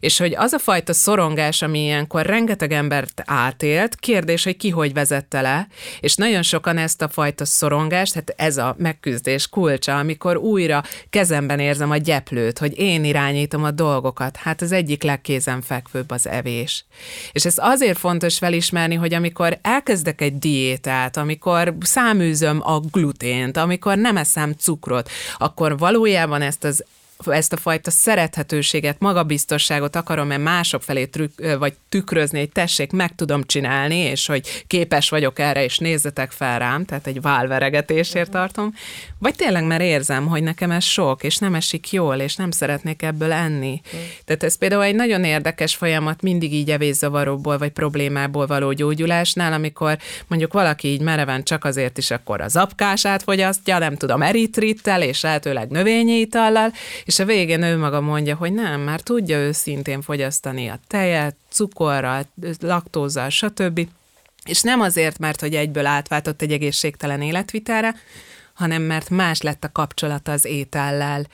[0.00, 4.92] És hogy az a fajta szorongás, ami ilyenkor rengeteg embert átélt, kérdés, hogy ki hogy
[4.92, 5.66] vezette le,
[6.00, 11.58] és nagyon sokan ezt a fajta szorongást, hát ez a megküzdés kulcsa, amikor újra kezemben
[11.58, 16.84] érzem a gyeplőt, hogy én irányítom a dolgokat, hát az egyik legkézenfekvőbb az evés.
[17.32, 23.96] És ez azért fontos felismerni, hogy amikor elkezdek egy diétát, amikor száműzöm a glutént, amikor
[23.96, 26.84] nem eszem cukrot, akkor valójában ezt az
[27.26, 33.42] ezt a fajta szerethetőséget, magabiztosságot akarom-e mások felé trükk, vagy tükrözni, hogy tessék, meg tudom
[33.42, 38.74] csinálni, és hogy képes vagyok erre, és nézzetek fel rám, tehát egy válveregetésért tartom,
[39.18, 43.02] vagy tényleg már érzem, hogy nekem ez sok, és nem esik jól, és nem szeretnék
[43.02, 43.80] ebből enni.
[44.24, 49.98] Tehát ez például egy nagyon érdekes folyamat mindig így evészavaróból, vagy problémából való gyógyulásnál, amikor
[50.26, 55.22] mondjuk valaki így mereven csak azért is akkor az apkását fogyasztja, nem tudom, eritrittel, és
[55.22, 56.72] lehetőleg növényi itallal,
[57.04, 62.26] és a végén ő maga mondja, hogy nem, már tudja őszintén fogyasztani a tejet, cukorral,
[62.60, 63.88] laktózzal, stb.
[64.44, 67.94] És nem azért, mert hogy egyből átváltott egy egészségtelen életvitára,
[68.54, 71.26] hanem mert más lett a kapcsolata az étellel.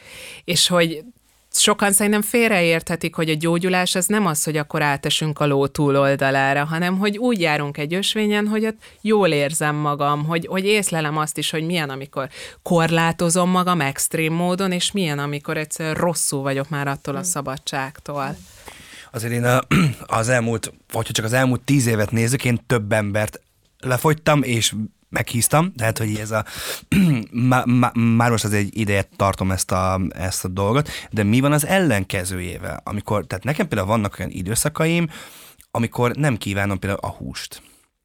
[0.44, 1.04] És hogy
[1.50, 6.64] sokan szerintem félreérthetik, hogy a gyógyulás az nem az, hogy akkor átesünk a ló túloldalára,
[6.64, 11.38] hanem hogy úgy járunk egy ösvényen, hogy ott jól érzem magam, hogy, hogy észlelem azt
[11.38, 12.28] is, hogy milyen, amikor
[12.62, 18.36] korlátozom magam extrém módon, és milyen, amikor egyszer rosszul vagyok már attól a szabadságtól.
[19.12, 19.46] Azért én
[20.06, 23.40] az elmúlt, vagy csak az elmúlt tíz évet nézzük, én több embert
[23.78, 24.74] lefogytam, és
[25.10, 26.44] meghíztam, tehát hogy ez a,
[27.50, 31.40] má, má, már most az egy ideje tartom ezt a, ezt a dolgot, de mi
[31.40, 35.08] van az ellenkezőjével, amikor, tehát nekem például vannak olyan időszakaim,
[35.70, 37.62] amikor nem kívánom például a húst.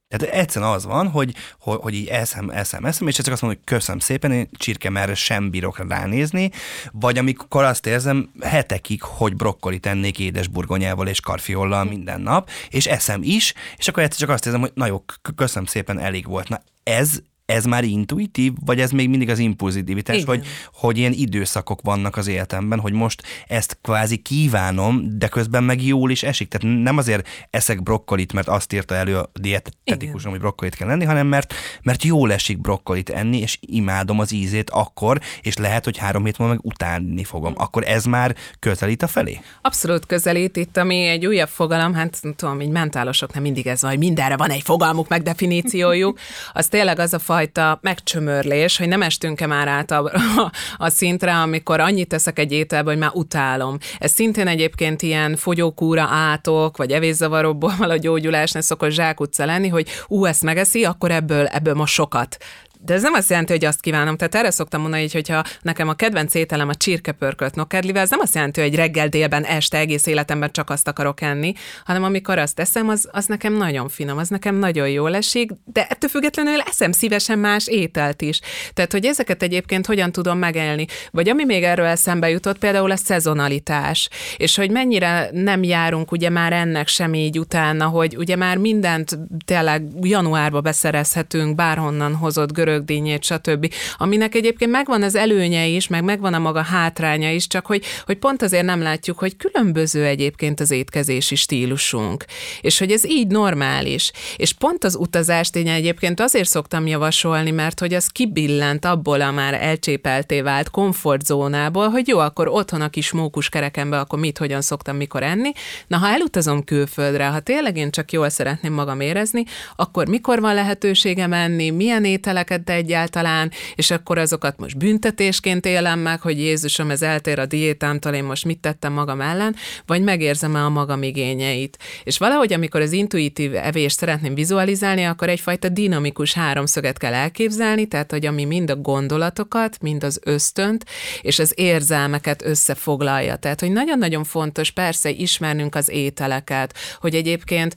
[0.08, 3.62] Tehát egyszerűen az van, hogy, hogy, hogy így eszem, eszem, eszem, és csak azt mondom,
[3.63, 6.52] hogy köszönöm szépen, én csirkemerre sem bírok ránézni,
[6.91, 13.20] vagy amikor azt érzem hetekig, hogy brokkoli tennék édesburgonyával és karfiollal minden nap, és eszem
[13.24, 15.04] is, és akkor egyszer csak azt érzem, hogy na jó,
[15.36, 16.50] köszönöm szépen, elég volt.
[16.50, 21.81] Na ez ez már intuitív, vagy ez még mindig az impulzivitás, vagy hogy ilyen időszakok
[21.81, 26.47] vannak az életemben, hogy most ezt kvázi kívánom, de közben meg jól is esik.
[26.47, 31.03] Tehát nem azért eszek brokkolit, mert azt írta elő a dietetikusom, hogy brokkolit kell lenni,
[31.03, 31.53] hanem mert,
[31.84, 36.38] mert jól esik brokkolit enni, és imádom az ízét akkor, és lehet, hogy három hét
[36.38, 37.53] múlva meg utálni fogom.
[37.58, 39.39] Akkor ez már közelít a felé?
[39.62, 40.58] Abszolút közelít.
[40.58, 44.38] Itt, ami egy újabb fogalom, hát tudom, így mentálosok nem mindig ez van, hogy mindenre
[44.38, 46.19] van egy fogalmuk, meg definíciójuk.
[46.53, 50.52] Az tényleg az a fajta megcsömörlés, hogy nem estünk-e már át a, a,
[50.86, 53.78] a szintre, amikor annyit teszek egy ételbe, hogy már utálom.
[54.00, 60.26] Ez szintén egyébként ilyen fogyókúra átok, vagy evészavarokból való gyógyulásnál szokott zsákutca lenni, hogy ú,
[60.26, 62.38] ezt megeszi, akkor ebből, ebből most sokat
[62.86, 64.17] De ez nem azt jelenti, hogy azt kívánom.
[64.17, 68.19] Tehát erre szoktam mondani, hogy ha nekem a kedvenc ételem a csirkepörkölt nokedlivel, ez nem
[68.19, 71.54] azt jelenti, hogy reggel, délben, este, egész életemben csak azt akarok enni,
[71.86, 75.88] hanem amikor azt teszem, az, az nekem nagyon finom, az nekem nagyon jól esik, de
[75.89, 78.39] ettől függetlenül eszem szívesen más ételt is.
[78.74, 80.86] Tehát, hogy ezeket egyébként hogyan tudom megelni.
[81.12, 86.30] Vagy ami még erről eszembe jutott, például a szezonalitás, és hogy mennyire nem járunk ugye
[86.30, 93.24] már ennek sem így utána, hogy ugye már mindent tényleg januárba beszerezhetünk, bárhonnan hozott görögdínyét,
[93.24, 93.74] stb.
[93.98, 98.18] Aminek egyébként megvan az előnye is, meg megvan a maga hátránya is, csak hogy, hogy
[98.18, 102.26] pont azért nem látjuk, hogy különböző egyébként az étkezési stílusunk,
[102.62, 104.12] és hogy ez így normális.
[104.36, 109.32] És pont az utazást én egyébként azért szoktam javasolni, mert hogy az kibillent abból a
[109.32, 114.62] már elcsépelté vált komfortzónából, hogy jó, akkor otthon a kis mókus kerekembe, akkor mit, hogyan
[114.62, 115.52] szoktam, mikor enni.
[115.88, 119.44] Na, ha elutazom külföldre, ha tényleg én csak jól szeretném magam érezni,
[119.76, 126.00] akkor mikor van lehetőségem enni, milyen ételeket de egyáltalán, és akkor azokat most büntetésként élem
[126.00, 130.63] meg, hogy Jézusom, ez eltér a diétámtól, én most mit tettem magam ellen, vagy megérzem-e
[130.63, 131.78] a magam igényeit.
[132.04, 138.12] És valahogy, amikor az intuitív evést szeretném vizualizálni, akkor egyfajta dinamikus háromszöget kell elképzelni, tehát
[138.12, 140.86] hogy ami mind a gondolatokat, mind az ösztönt,
[141.22, 143.36] és az érzelmeket összefoglalja.
[143.36, 147.76] Tehát, hogy nagyon-nagyon fontos persze ismernünk az ételeket, hogy egyébként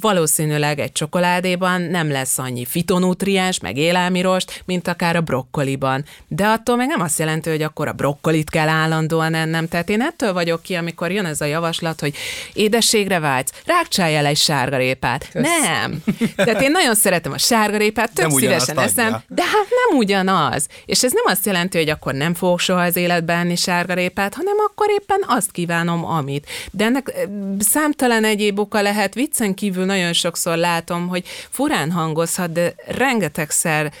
[0.00, 3.76] valószínűleg egy csokoládéban nem lesz annyi fitonutriens, meg
[4.10, 6.04] élelmirost, mint akár a brokkoliban.
[6.28, 9.68] De attól még nem azt jelenti, hogy akkor a brokkolit kell állandóan ennem.
[9.68, 12.14] Tehát én ettől vagyok ki, amikor jön ez a javaslat, hogy
[12.52, 15.28] édességre vágysz, rákcsálj el egy sárgarépát.
[15.32, 15.46] Kösz.
[15.62, 16.02] Nem.
[16.36, 20.66] Tehát én nagyon szeretem a sárgarépát, tök szívesen eszem, de hát nem ugyanaz.
[20.86, 24.54] És ez nem azt jelenti, hogy akkor nem fogok soha az életben enni sárgarépát, hanem
[24.66, 26.46] akkor éppen azt kívánom, amit.
[26.70, 32.74] De ennek számtalan egyéb oka lehet, viccen kívül nagyon sokszor látom, hogy furán hangozhat, de
[32.86, 33.92] rengetegszer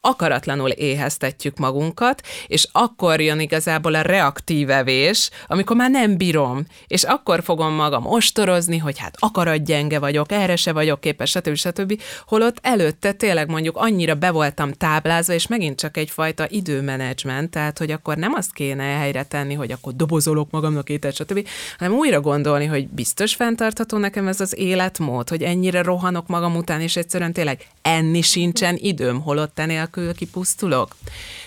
[0.00, 7.02] akaratlanul éheztetjük magunkat, és akkor jön igazából a reaktív evés, amikor már nem bírom, és
[7.02, 11.54] akkor fogom magam ostorozni, hogy hát akaratgyenge vagyok, erre se vagyok képes, stb.
[11.54, 12.00] stb.
[12.26, 17.90] Holott előtte tényleg mondjuk annyira be voltam táblázva, és megint csak egyfajta időmenedzsment, tehát hogy
[17.90, 22.66] akkor nem azt kéne helyre tenni, hogy akkor dobozolok magamnak ételt, stb., hanem újra gondolni,
[22.66, 27.66] hogy biztos fenntartható nekem ez az életmód, hogy ennyire rohanok magam után, és egyszerűen tényleg
[27.82, 30.96] enni sincsen időm, holott ennél nélkül kipusztulok.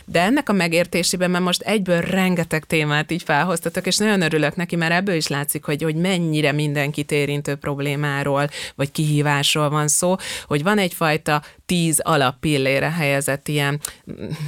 [0.05, 4.75] De ennek a megértésében mert most egyből rengeteg témát így felhoztatok, és nagyon örülök neki,
[4.75, 10.63] mert ebből is látszik, hogy, hogy mennyire mindenkit érintő problémáról, vagy kihívásról van szó, hogy
[10.63, 13.79] van egyfajta tíz alappillére helyezett ilyen,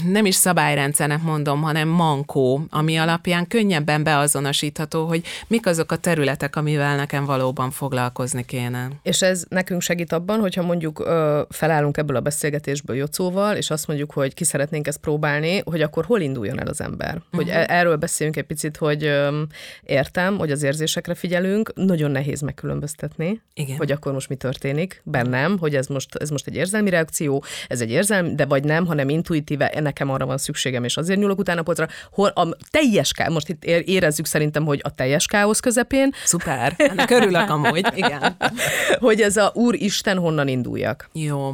[0.05, 6.55] nem is szabályrendszernek mondom, hanem mankó, ami alapján könnyebben beazonosítható, hogy mik azok a területek,
[6.55, 8.89] amivel nekem valóban foglalkozni kéne.
[9.03, 13.82] És ez nekünk segít abban, hogyha mondjuk ö, felállunk ebből a beszélgetésből Jocóval, és azt
[13.87, 17.15] mondjuk, hogy ki szeretnénk ezt próbálni, hogy akkor hol induljon el az ember.
[17.15, 17.31] Uh-huh.
[17.31, 19.41] Hogy e- erről beszéljünk egy picit, hogy ö,
[19.83, 23.77] értem, hogy az érzésekre figyelünk, nagyon nehéz megkülönböztetni, Igen.
[23.77, 27.81] hogy akkor most mi történik bennem, hogy ez most, ez most egy érzelmi reakció, ez
[27.81, 31.63] egy érzelem, de vagy nem, hanem intuitíve, nekem arra van szükségem, és azért nyúlok utána
[31.63, 36.11] polcra, hol a teljes ká, most itt érezzük szerintem, hogy a teljes káosz közepén.
[36.23, 38.37] Szuper, ennek örülök amúgy, igen.
[38.99, 41.09] hogy ez a Úristen honnan induljak.
[41.13, 41.53] Jó.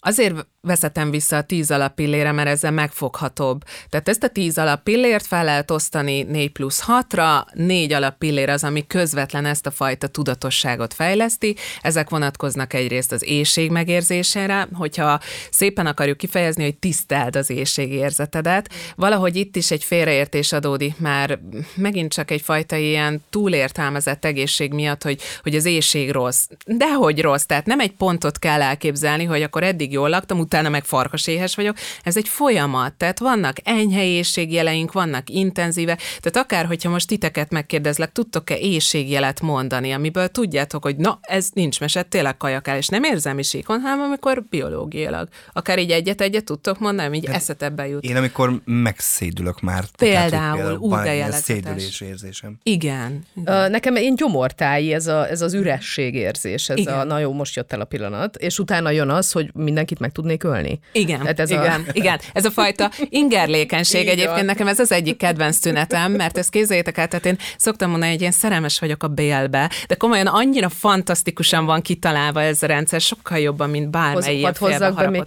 [0.00, 3.62] Azért veszetem vissza a tíz pillére, mert ezzel megfoghatóbb.
[3.88, 8.86] Tehát ezt a tíz pillért fel lehet osztani 4 plusz 6-ra, négy pillér az, ami
[8.86, 11.56] közvetlen ezt a fajta tudatosságot fejleszti.
[11.82, 17.50] Ezek vonatkoznak egyrészt az éjség megérzésére, hogyha szépen akarjuk kifejezni, hogy tiszteld az
[17.90, 18.70] érzetedet.
[18.96, 21.38] Valahogy itt is egy félreértés adódik már
[21.74, 26.46] megint csak egyfajta ilyen túlértelmezett egészség miatt, hogy, hogy az éjség rossz.
[26.66, 30.84] Dehogy rossz, tehát nem egy pontot kell elképzelni, hogy akkor eddig jól laktam, utána meg
[30.84, 31.76] farkaséhes vagyok.
[32.02, 38.12] Ez egy folyamat, tehát vannak enyhe éjségjeleink, vannak intenzíve, tehát akár, hogyha most titeket megkérdezlek,
[38.12, 43.02] tudtok-e éjségjelet mondani, amiből tudjátok, hogy na, ez nincs meset, tényleg kaja kell, és nem
[43.02, 45.28] érzelmi síkon, hanem amikor biológiailag.
[45.52, 48.04] Akár így egyet-egyet tudtok mondani, így eszetebbe jut.
[48.04, 49.84] Én amikor megszédülök már.
[49.96, 52.58] Például, úgy de szédülés érzésem.
[52.62, 53.24] Igen.
[53.34, 53.64] igen.
[53.64, 56.98] Uh, nekem én gyomortáji, ez, a, ez az üresség érzés, ez igen.
[56.98, 60.12] a, na jó, most jött el a pillanat, és utána jön az, hogy mindenkit meg
[60.12, 60.78] tudnék ölni.
[60.92, 61.90] Igen, Tehát ez igen, a...
[61.92, 62.20] igen.
[62.32, 64.44] Ez a fajta ingerlékenység Így egyébként van.
[64.44, 68.22] nekem ez az egyik kedvenc tünetem, mert ezt képzeljétek el, tehát én szoktam mondani, hogy
[68.22, 73.38] én szerelmes vagyok a bélbe, de komolyan annyira fantasztikusan van kitalálva ez a rendszer, sokkal
[73.38, 74.54] jobban, mint bármely ilyen
[74.94, 75.22] be még,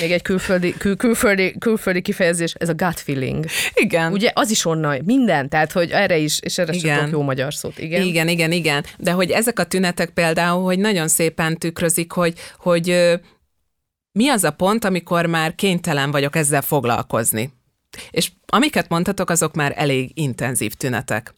[0.00, 3.44] még egy külföldi, kül, külföldi, külföldi kifejezés, ez a gut feeling.
[3.74, 4.12] Igen.
[4.12, 6.98] Ugye az is onnan, minden, tehát hogy erre is, és erre igen.
[6.98, 7.78] sem jó magyar szót.
[7.78, 8.02] Igen.
[8.02, 8.84] igen, igen, igen.
[8.96, 13.18] De hogy ezek a tünetek például, hogy nagyon szépen tükrözik, hogy, hogy
[14.12, 17.52] mi az a pont, amikor már kénytelen vagyok ezzel foglalkozni.
[18.10, 21.34] És amiket mondhatok, azok már elég intenzív tünetek.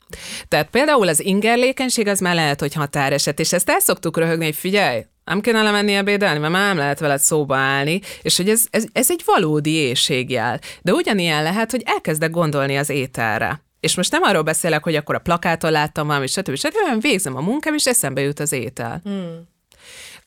[0.49, 4.55] Tehát például az ingerlékenység az már lehet, hogy határeset, és ezt el szoktuk röhögni, hogy
[4.55, 8.65] figyelj, nem kéne lemenni ebédelni, mert már nem lehet veled szóba állni, és hogy ez,
[8.71, 10.61] ez, ez egy valódi éjségjel.
[10.83, 13.63] De ugyanilyen lehet, hogy elkezdek gondolni az ételre.
[13.81, 16.55] És most nem arról beszélek, hogy akkor a plakáton láttam valami, stb.
[16.55, 16.75] stb.
[16.75, 17.01] stb.
[17.01, 19.01] végzem a munkám, és eszembe jut az étel.
[19.05, 19.49] Hmm.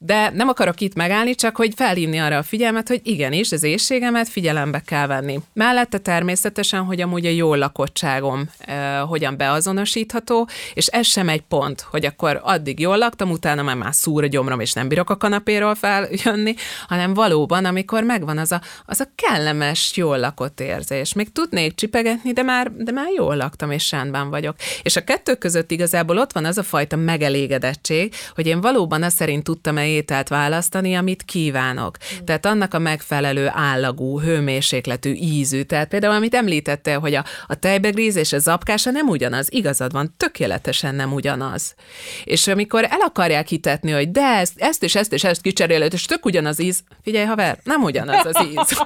[0.05, 4.29] De nem akarok itt megállni, csak hogy felhívni arra a figyelmet, hogy igenis, az éjségemet
[4.29, 5.39] figyelembe kell venni.
[5.53, 11.81] Mellette természetesen, hogy amúgy a jó lakottságom e, hogyan beazonosítható, és ez sem egy pont,
[11.81, 15.17] hogy akkor addig jól laktam, utána már, már szúr a gyomrom, és nem bírok a
[15.17, 16.55] kanapéról feljönni,
[16.87, 21.13] hanem valóban, amikor megvan az a, az a kellemes, jól lakott érzés.
[21.13, 24.55] Még tudnék csipegetni, de már, de már jól laktam, és rendben vagyok.
[24.81, 29.15] És a kettő között igazából ott van az a fajta megelégedettség, hogy én valóban azt
[29.15, 31.97] szerint tudtam -e ételt választani, amit kívánok.
[31.97, 32.25] Mm.
[32.25, 35.61] Tehát annak a megfelelő állagú, hőmérsékletű ízű.
[35.61, 40.13] Tehát például, amit említettél, hogy a, a tejbegríz és a zapkása nem ugyanaz, igazad van,
[40.17, 41.75] tökéletesen nem ugyanaz.
[42.23, 46.05] És amikor el akarják hitetni, hogy de ezt, ezt és ezt és ezt kicseréled, és
[46.05, 48.77] tök ugyanaz íz, figyelj haver, nem ugyanaz az íz.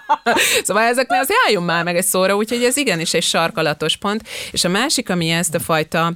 [0.66, 4.28] szóval ezeknél az álljunk már meg egy szóra, úgyhogy ez igenis egy sarkalatos pont.
[4.50, 6.12] És a másik, ami ezt a fajta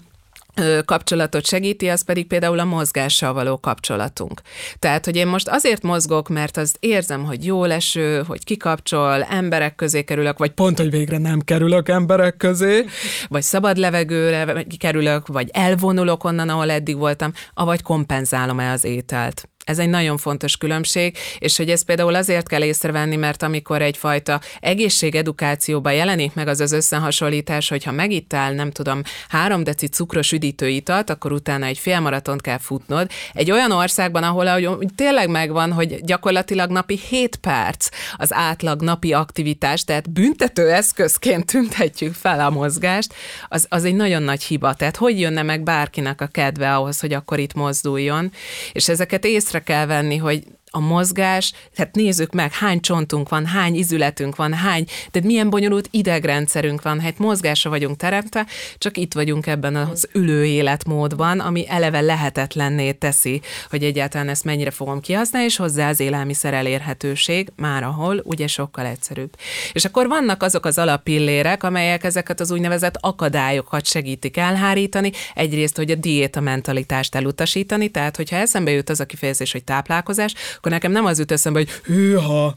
[0.84, 4.40] kapcsolatot segíti, az pedig például a mozgással való kapcsolatunk.
[4.78, 9.74] Tehát, hogy én most azért mozgok, mert az érzem, hogy jó leső, hogy kikapcsol, emberek
[9.74, 12.84] közé kerülök, vagy pont, hogy végre nem kerülök emberek közé,
[13.28, 19.48] vagy szabad levegőre kerülök, vagy elvonulok onnan, ahol eddig voltam, avagy kompenzálom-e az ételt.
[19.70, 24.40] Ez egy nagyon fontos különbség, és hogy ezt például azért kell észrevenni, mert amikor egyfajta
[24.60, 31.32] egészségedukációban jelenik meg az az összehasonlítás, hogyha megittál, nem tudom, három deci cukros üdítőitalt, akkor
[31.32, 33.10] utána egy fél maratont kell futnod.
[33.32, 39.12] Egy olyan országban, ahol ahogy tényleg megvan, hogy gyakorlatilag napi 7 perc az átlag napi
[39.12, 43.14] aktivitás, tehát büntető eszközként tüntetjük fel a mozgást,
[43.48, 44.74] az, az egy nagyon nagy hiba.
[44.74, 48.32] Tehát hogy jönne meg bárkinek a kedve ahhoz, hogy akkor itt mozduljon,
[48.72, 53.74] és ezeket észre kell venni, hogy a mozgás, tehát nézzük meg, hány csontunk van, hány
[53.74, 58.46] izületünk van, hány, de milyen bonyolult idegrendszerünk van, hát mozgásra vagyunk teremtve,
[58.78, 64.70] csak itt vagyunk ebben az ülő életmódban, ami eleve lehetetlenné teszi, hogy egyáltalán ezt mennyire
[64.70, 69.36] fogom kihasználni, és hozzá az élelmiszer elérhetőség, már ahol ugye sokkal egyszerűbb.
[69.72, 75.90] És akkor vannak azok az alappillérek, amelyek ezeket az úgynevezett akadályokat segítik elhárítani, egyrészt, hogy
[75.90, 80.92] a diéta mentalitást elutasítani, tehát hogyha eszembe jut az a kifejezés, hogy táplálkozás, akkor nekem
[80.92, 82.56] nem az jut eszembe, hogy hűha,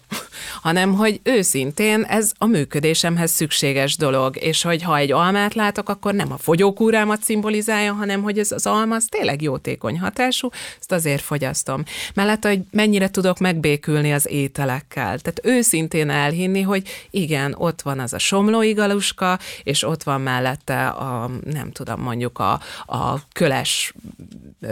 [0.62, 6.13] hanem hogy őszintén ez a működésemhez szükséges dolog, és hogy ha egy almát látok, akkor
[6.13, 11.22] nem a fogyókúrámat szimbolizálja, hanem hogy ez az alma az tényleg jótékony hatású, ezt azért
[11.22, 11.84] fogyasztom.
[12.13, 15.20] Mellett, hogy mennyire tudok megbékülni az ételekkel.
[15.20, 20.88] Tehát őszintén elhinni, hogy igen, ott van az a somlói galuska, és ott van mellette
[20.88, 22.52] a, nem tudom, mondjuk a,
[22.86, 23.94] a köles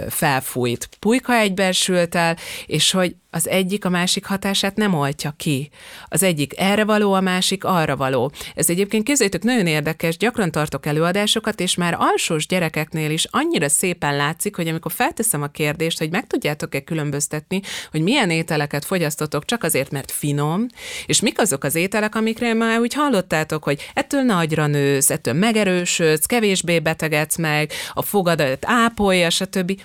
[0.09, 5.69] felfújt pulyka egybelsült el, és hogy az egyik a másik hatását nem oltja ki.
[6.05, 8.31] Az egyik erre való, a másik arra való.
[8.55, 14.15] Ez egyébként képzeljétek, nagyon érdekes, gyakran tartok előadásokat, és már alsós gyerekeknél is annyira szépen
[14.15, 19.63] látszik, hogy amikor felteszem a kérdést, hogy meg tudjátok-e különböztetni, hogy milyen ételeket fogyasztotok csak
[19.63, 20.65] azért, mert finom,
[21.05, 26.25] és mik azok az ételek, amikre már úgy hallottátok, hogy ettől nagyra nősz, ettől megerősödsz,
[26.25, 29.81] kevésbé betegedsz meg, a fogadat ápolja, stb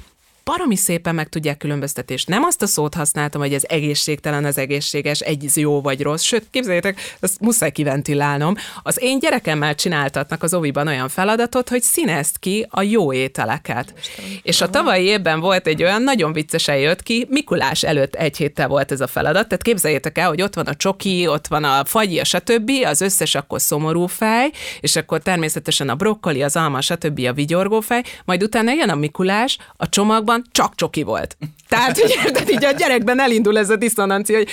[0.50, 4.58] baromi szépen meg tudják különböztetni, és nem azt a szót használtam, hogy ez egészségtelen, az
[4.58, 8.54] egészséges, egy jó vagy rossz, sőt, képzeljétek, ezt muszáj kiventilálnom.
[8.82, 13.94] Az én gyerekemmel csináltatnak az oviban olyan feladatot, hogy színezt ki a jó ételeket.
[14.42, 18.68] És a tavalyi évben volt egy olyan, nagyon viccesen jött ki, Mikulás előtt egy héttel
[18.68, 21.84] volt ez a feladat, tehát képzeljétek el, hogy ott van a csoki, ott van a
[21.84, 26.80] fagyi, a stb., az összes akkor szomorú fej, és akkor természetesen a brokkoli, az alma,
[26.80, 27.20] stb.
[27.28, 31.36] a vigyorgó fej, majd utána jön a Mikulás, a csomagban van, csak csoki volt.
[31.68, 34.48] Tehát, hogy érted, így a gyerekben elindul ez a diszonancia, hogy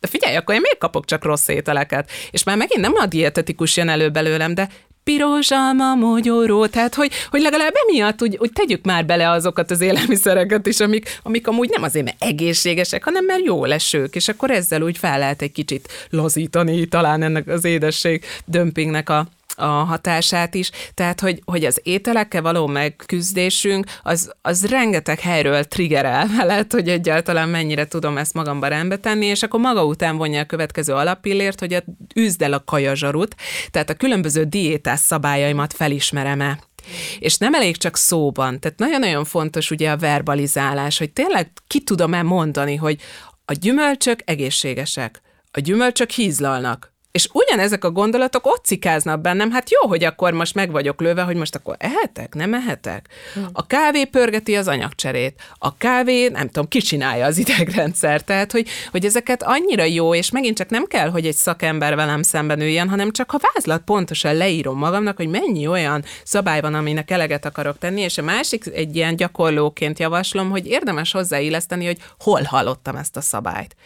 [0.00, 2.10] de figyelj, akkor én miért kapok csak rossz ételeket?
[2.30, 4.68] És már megint nem a dietetikus jön elő belőlem, de
[5.04, 9.80] piros alma, mogyoró, tehát hogy, hogy legalább emiatt úgy, úgy tegyük már bele azokat az
[9.80, 14.50] élelmiszereket is, amik, amik amúgy nem azért, mert egészségesek, hanem mert jó lesők, és akkor
[14.50, 19.26] ezzel úgy fel lehet egy kicsit lazítani talán ennek az édesség dömpingnek a,
[19.58, 26.26] a hatását is, tehát hogy, hogy az ételekkel való megküzdésünk, az, az rengeteg helyről triggerel
[26.38, 30.44] veled, hogy egyáltalán mennyire tudom ezt magamba rendbe tenni, és akkor maga után vonja a
[30.44, 31.82] következő alappillért, hogy a,
[32.14, 33.34] üzd el a kajazsarut,
[33.70, 36.58] tehát a különböző diétás szabályaimat felismerem-e.
[37.18, 42.22] És nem elég csak szóban, tehát nagyon-nagyon fontos ugye a verbalizálás, hogy tényleg ki tudom-e
[42.22, 43.00] mondani, hogy
[43.44, 49.88] a gyümölcsök egészségesek, a gyümölcsök hízlalnak, és ugyanezek a gondolatok ott cikáznak bennem, hát jó,
[49.88, 53.08] hogy akkor most meg vagyok lőve, hogy most akkor ehetek, nem ehetek.
[53.52, 55.40] A kávé pörgeti az anyagcserét.
[55.58, 58.22] A kávé, nem tudom, kicsinálja az idegrendszer.
[58.22, 62.22] Tehát, hogy, hogy ezeket annyira jó, és megint csak nem kell, hogy egy szakember velem
[62.22, 67.10] szemben üljön, hanem csak a vázlat pontosan leírom magamnak, hogy mennyi olyan szabály van, aminek
[67.10, 72.42] eleget akarok tenni, és a másik egy ilyen gyakorlóként javaslom, hogy érdemes hozzáilleszteni, hogy hol
[72.42, 73.76] hallottam ezt a szabályt.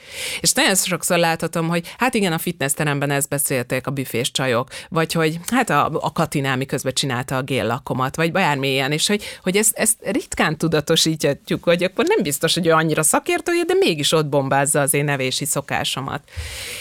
[0.41, 4.69] És nagyon sokszor láthatom, hogy hát igen, a fitness teremben ezt beszélték a büfés csajok,
[4.89, 9.57] vagy hogy hát a, a Katinál miközben csinálta a géllakomat, vagy bármilyen, és hogy, hogy
[9.57, 14.27] ezt, ezt ritkán tudatosítjuk, hogy akkor nem biztos, hogy ő annyira szakértője, de mégis ott
[14.27, 16.21] bombázza az én nevési szokásomat.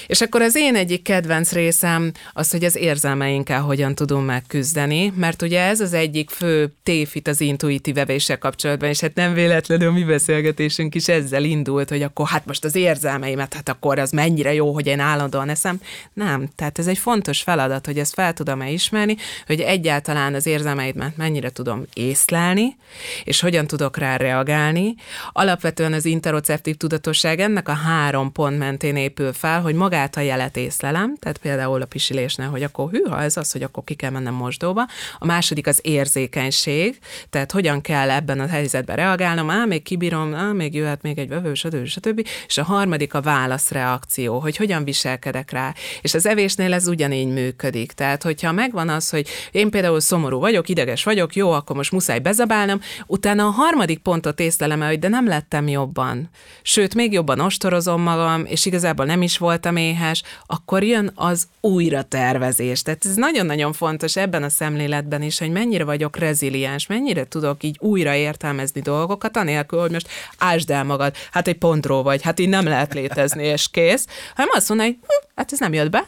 [0.07, 5.41] És akkor az én egyik kedvenc részem az, hogy az érzelmeinkkel hogyan tudunk megküzdeni, mert
[5.41, 9.91] ugye ez az egyik fő tévhit az intuitív evéssel kapcsolatban, és hát nem véletlenül a
[9.91, 14.53] mi beszélgetésünk is ezzel indult, hogy akkor hát most az érzelmeimet, hát akkor az mennyire
[14.53, 15.81] jó, hogy én állandóan eszem.
[16.23, 19.15] Nem, tehát ez egy fontos feladat, hogy ezt fel tudom-e ismerni,
[19.45, 22.77] hogy egyáltalán az érzelmeimet mennyire tudom észlelni,
[23.23, 24.95] és hogyan tudok rá reagálni.
[25.31, 30.57] Alapvetően az interoceptív tudatosság ennek a három pont mentén épül fel, hogy magát a jelet
[30.57, 34.33] észlelem, tehát például a pisilésnél, hogy akkor hűha, ez az, hogy akkor ki kell mennem
[34.33, 34.87] mosdóba.
[35.19, 36.99] A második az érzékenység,
[37.29, 41.29] tehát hogyan kell ebben a helyzetben reagálnom, á, még kibírom, á, még jöhet még egy
[41.29, 41.85] vevő, stb.
[41.85, 42.27] stb.
[42.47, 45.73] És a harmadik a válaszreakció, hogy hogyan viselkedek rá.
[46.01, 47.91] És az evésnél ez ugyanígy működik.
[47.91, 52.19] Tehát, hogyha megvan az, hogy én például szomorú vagyok, ideges vagyok, jó, akkor most muszáj
[52.19, 56.29] bezabálnom, utána a harmadik pontot észlelem el, hogy de nem lettem jobban.
[56.61, 62.01] Sőt, még jobban ostorozom magam, és igazából nem is voltam éhes, akkor jön az újra
[62.03, 62.81] tervezés.
[62.81, 67.77] Tehát ez nagyon-nagyon fontos ebben a szemléletben is, hogy mennyire vagyok reziliens, mennyire tudok így
[67.79, 72.49] újra értelmezni dolgokat, anélkül, hogy most ásd el magad, hát egy pontról vagy, hát így
[72.49, 74.05] nem lehet létezni, és kész,
[74.35, 76.00] hanem azt mondani, hogy hm, hát ez nem jött be,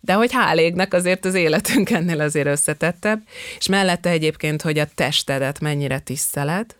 [0.00, 3.22] de hogy hál' égnek azért az életünk ennél azért összetettebb,
[3.58, 6.76] és mellette egyébként, hogy a testedet mennyire tiszteled,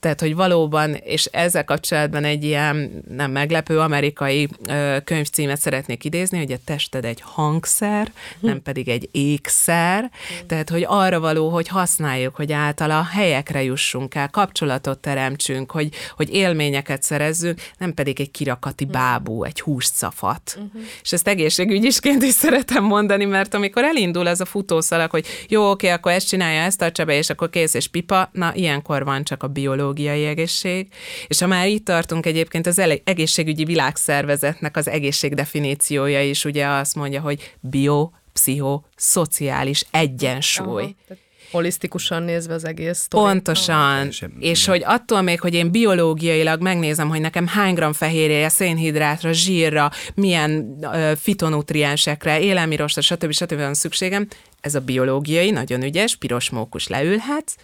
[0.00, 6.38] tehát, hogy valóban, és ezzel kapcsolatban egy ilyen nem meglepő amerikai ö, könyvcímet szeretnék idézni,
[6.38, 10.10] hogy a tested egy hangszer, nem pedig egy ékszer,
[10.46, 16.34] tehát, hogy arra való, hogy használjuk, hogy általa helyekre jussunk el, kapcsolatot teremtsünk, hogy, hogy
[16.34, 20.58] élményeket szerezzünk, nem pedig egy kirakati bábú, egy húscafat.
[20.58, 20.82] Uh-huh.
[21.02, 25.88] És ezt egészségügyisként is szeretem mondani, mert amikor elindul ez a futószalag, hogy jó, oké,
[25.88, 29.42] akkor ezt csinálja, ezt tartsa be, és akkor kész, és pipa, na ilyenkor van csak
[29.42, 30.88] a biológiai egészség,
[31.26, 36.94] és ha már itt tartunk egyébként az egészségügyi világszervezetnek az egészség definíciója is ugye azt
[36.94, 40.82] mondja, hogy bio, pszicho, szociális egyensúly.
[40.82, 41.18] Aha,
[41.50, 43.24] holisztikusan nézve az egész sztori.
[43.24, 48.48] Pontosan, és, és hogy attól még, hogy én biológiailag megnézem, hogy nekem hány gram fehérje,
[48.48, 53.32] szénhidrátra, zsírra, milyen uh, fitonutriensekre, élelmirosra, stb.
[53.32, 53.58] stb.
[53.58, 54.28] van szükségem,
[54.60, 57.54] ez a biológiai, nagyon ügyes, piros mókus leülhetsz,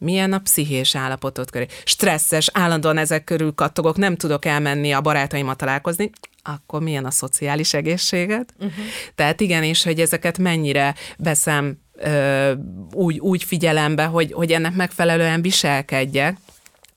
[0.00, 1.66] milyen a pszichés állapotot körül.
[1.84, 6.10] Stresszes, állandóan ezek körül kattogok, nem tudok elmenni a barátaimmal találkozni,
[6.42, 8.48] akkor milyen a szociális egészséged?
[8.58, 8.84] Uh-huh.
[9.14, 12.52] Tehát igenis, hogy ezeket mennyire veszem ö,
[12.92, 16.36] úgy, úgy figyelembe, hogy, hogy ennek megfelelően viselkedjek,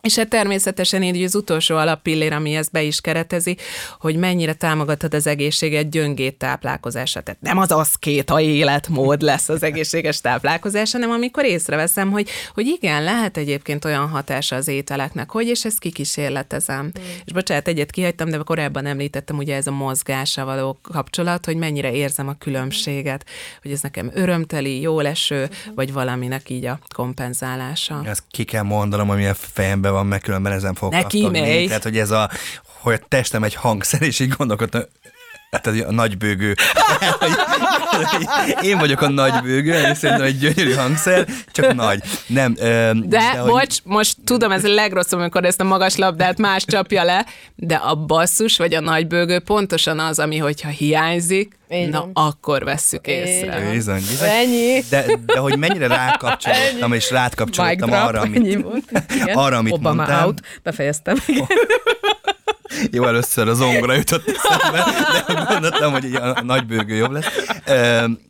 [0.04, 3.58] és hát természetesen így az utolsó alappillér, ami ezt be is keretezi,
[4.00, 7.22] hogy mennyire támogatod az egészséget gyöngét táplálkozása.
[7.22, 12.30] Tehát nem az az két a életmód lesz az egészséges táplálkozás, hanem amikor észreveszem, hogy,
[12.54, 16.86] hogy igen, lehet egyébként olyan hatása az ételeknek, hogy és ezt kikísérletezem.
[16.86, 17.04] Mm.
[17.26, 21.92] És bocsánat, egyet kihagytam, de korábban említettem ugye ez a mozgással való kapcsolat, hogy mennyire
[21.92, 23.26] érzem a különbséget,
[23.62, 25.76] hogy ez nekem örömteli, jó leső, mm.
[25.76, 28.02] vagy valaminek így a kompenzálása.
[28.06, 31.68] Ezt ki kell mondanom, ami a fejemben van, mert különben ezen fog Neki megy.
[31.68, 32.30] Tehát, hogy ez a,
[32.64, 34.82] hogy a testem egy hangszer, és így gondolkodtam,
[35.54, 36.56] Hát ez a nagybőgő.
[38.62, 42.00] Én vagyok a nagybőgő, és szerintem egy gyönyörű hangszer, csak nagy.
[42.28, 43.80] Nem, de, de bocs, hogy...
[43.84, 47.26] most tudom, ez a legrosszabb, amikor ezt a magas labdát más csapja le,
[47.56, 52.12] de a basszus vagy a nagybőgő pontosan az, ami hogyha hiányzik, így Na, van.
[52.14, 53.70] akkor vesszük észre.
[53.72, 54.30] Bizony, bizony.
[54.30, 54.84] Ennyi.
[54.90, 58.66] De, de hogy mennyire rákapcsolódtam, és rátkapcsolódtam arra, amit,
[59.34, 60.40] arra, amit Obama out.
[60.64, 61.16] Befejeztem.
[62.92, 64.86] Jó, először az zongora jutott eszembe,
[65.28, 67.26] de gondoltam, hogy a nagybőgő jobb lesz.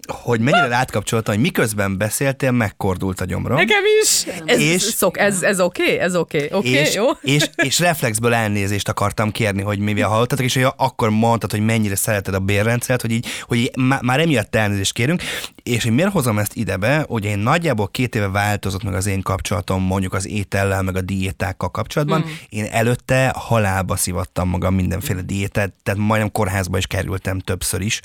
[0.07, 3.57] Hogy mennyire rátkapcsoltam, hogy miközben beszéltél, megkordult a gyomrom.
[3.57, 4.25] Nekem is.
[4.45, 5.83] Ez, és, szok, ez, ez oké?
[5.83, 5.99] Okay?
[5.99, 6.45] Ez oké?
[6.45, 6.57] Okay.
[6.57, 7.05] Okay, és, jó?
[7.21, 11.95] És, és reflexből elnézést akartam kérni, hogy mivel hallottatok, és hogy akkor mondtad, hogy mennyire
[11.95, 13.71] szereted a bérrendszert, hogy így, hogy így
[14.01, 15.21] már emiatt elnézést kérünk,
[15.63, 19.21] és én miért hozom ezt idebe, hogy én nagyjából két éve változott meg az én
[19.21, 22.37] kapcsolatom mondjuk az étellel, meg a diétákkal kapcsolatban, hmm.
[22.49, 28.01] én előtte halálba szivat furatattam magam mindenféle diétát, tehát majdnem kórházba is kerültem többször is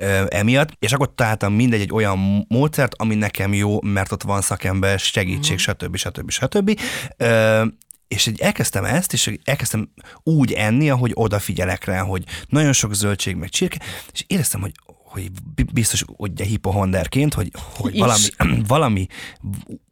[0.00, 0.24] mm.
[0.28, 4.98] emiatt, és akkor találtam mindegy egy olyan módszert, ami nekem jó, mert ott van szakember,
[4.98, 5.58] segítség, mm.
[5.58, 5.96] stb.
[5.96, 6.30] stb.
[6.30, 6.80] stb.
[7.16, 7.64] Ö,
[8.08, 9.88] és így elkezdtem ezt, és elkezdtem
[10.22, 13.78] úgy enni, ahogy odafigyelek rá, hogy nagyon sok zöldség, meg csirke,
[14.12, 14.72] és éreztem, hogy
[15.12, 15.30] hogy
[15.72, 18.24] biztos ugye hipohonderként, hogy, hogy valami,
[18.66, 19.06] valami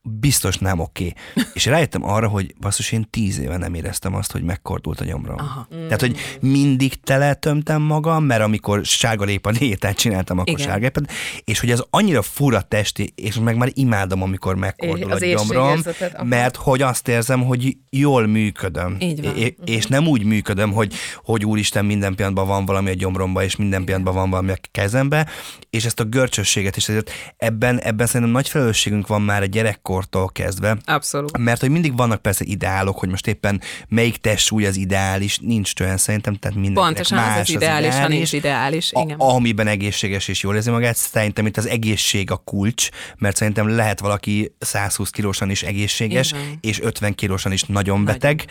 [0.02, 1.12] biztos nem oké.
[1.34, 1.44] Okay.
[1.52, 5.38] És rájöttem arra, hogy basszus, én tíz éve nem éreztem azt, hogy megkordult a gyomrom.
[5.38, 5.66] Aha.
[5.70, 11.10] Tehát, hogy mindig teletömtem magam, mert amikor sárgalépa diétát csináltam, akkor sárgalépet,
[11.44, 15.80] és hogy az annyira fura testi, és meg már imádom, amikor megkordul az a gyomrom,
[16.22, 18.96] mert hogy azt érzem, hogy jól működöm.
[19.00, 19.36] Így van.
[19.36, 23.56] É- és nem úgy működöm, hogy, hogy úristen, minden pillanatban van valami a gyomromba, és
[23.56, 25.26] minden pillanatban van valami a kezembe,
[25.70, 29.89] és ezt a görcsösséget, és ezért ebben, ebben szerintem nagy felelősségünk van már a gyerekkor
[29.90, 30.76] gyerekkortól kezdve.
[30.84, 31.38] Abszolút.
[31.38, 35.96] Mert hogy mindig vannak persze ideálok, hogy most éppen melyik testsúly az ideális, nincs olyan
[35.96, 38.92] szerintem, tehát minden Pontosan más az, az ideális, az ideális, nincs ideális.
[38.92, 42.88] A, amiben egészséges és jól érzi magát, szerintem itt az egészség a kulcs,
[43.18, 46.58] mert szerintem lehet valaki 120 kilósan is egészséges, Igen.
[46.60, 48.44] és 50 kilósan is nagyon beteg,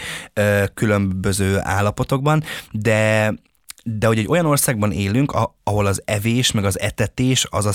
[0.73, 3.33] különböző állapotokban, de
[3.97, 5.33] de hogy egy olyan országban élünk,
[5.63, 7.71] ahol az evés, meg az etetés, az a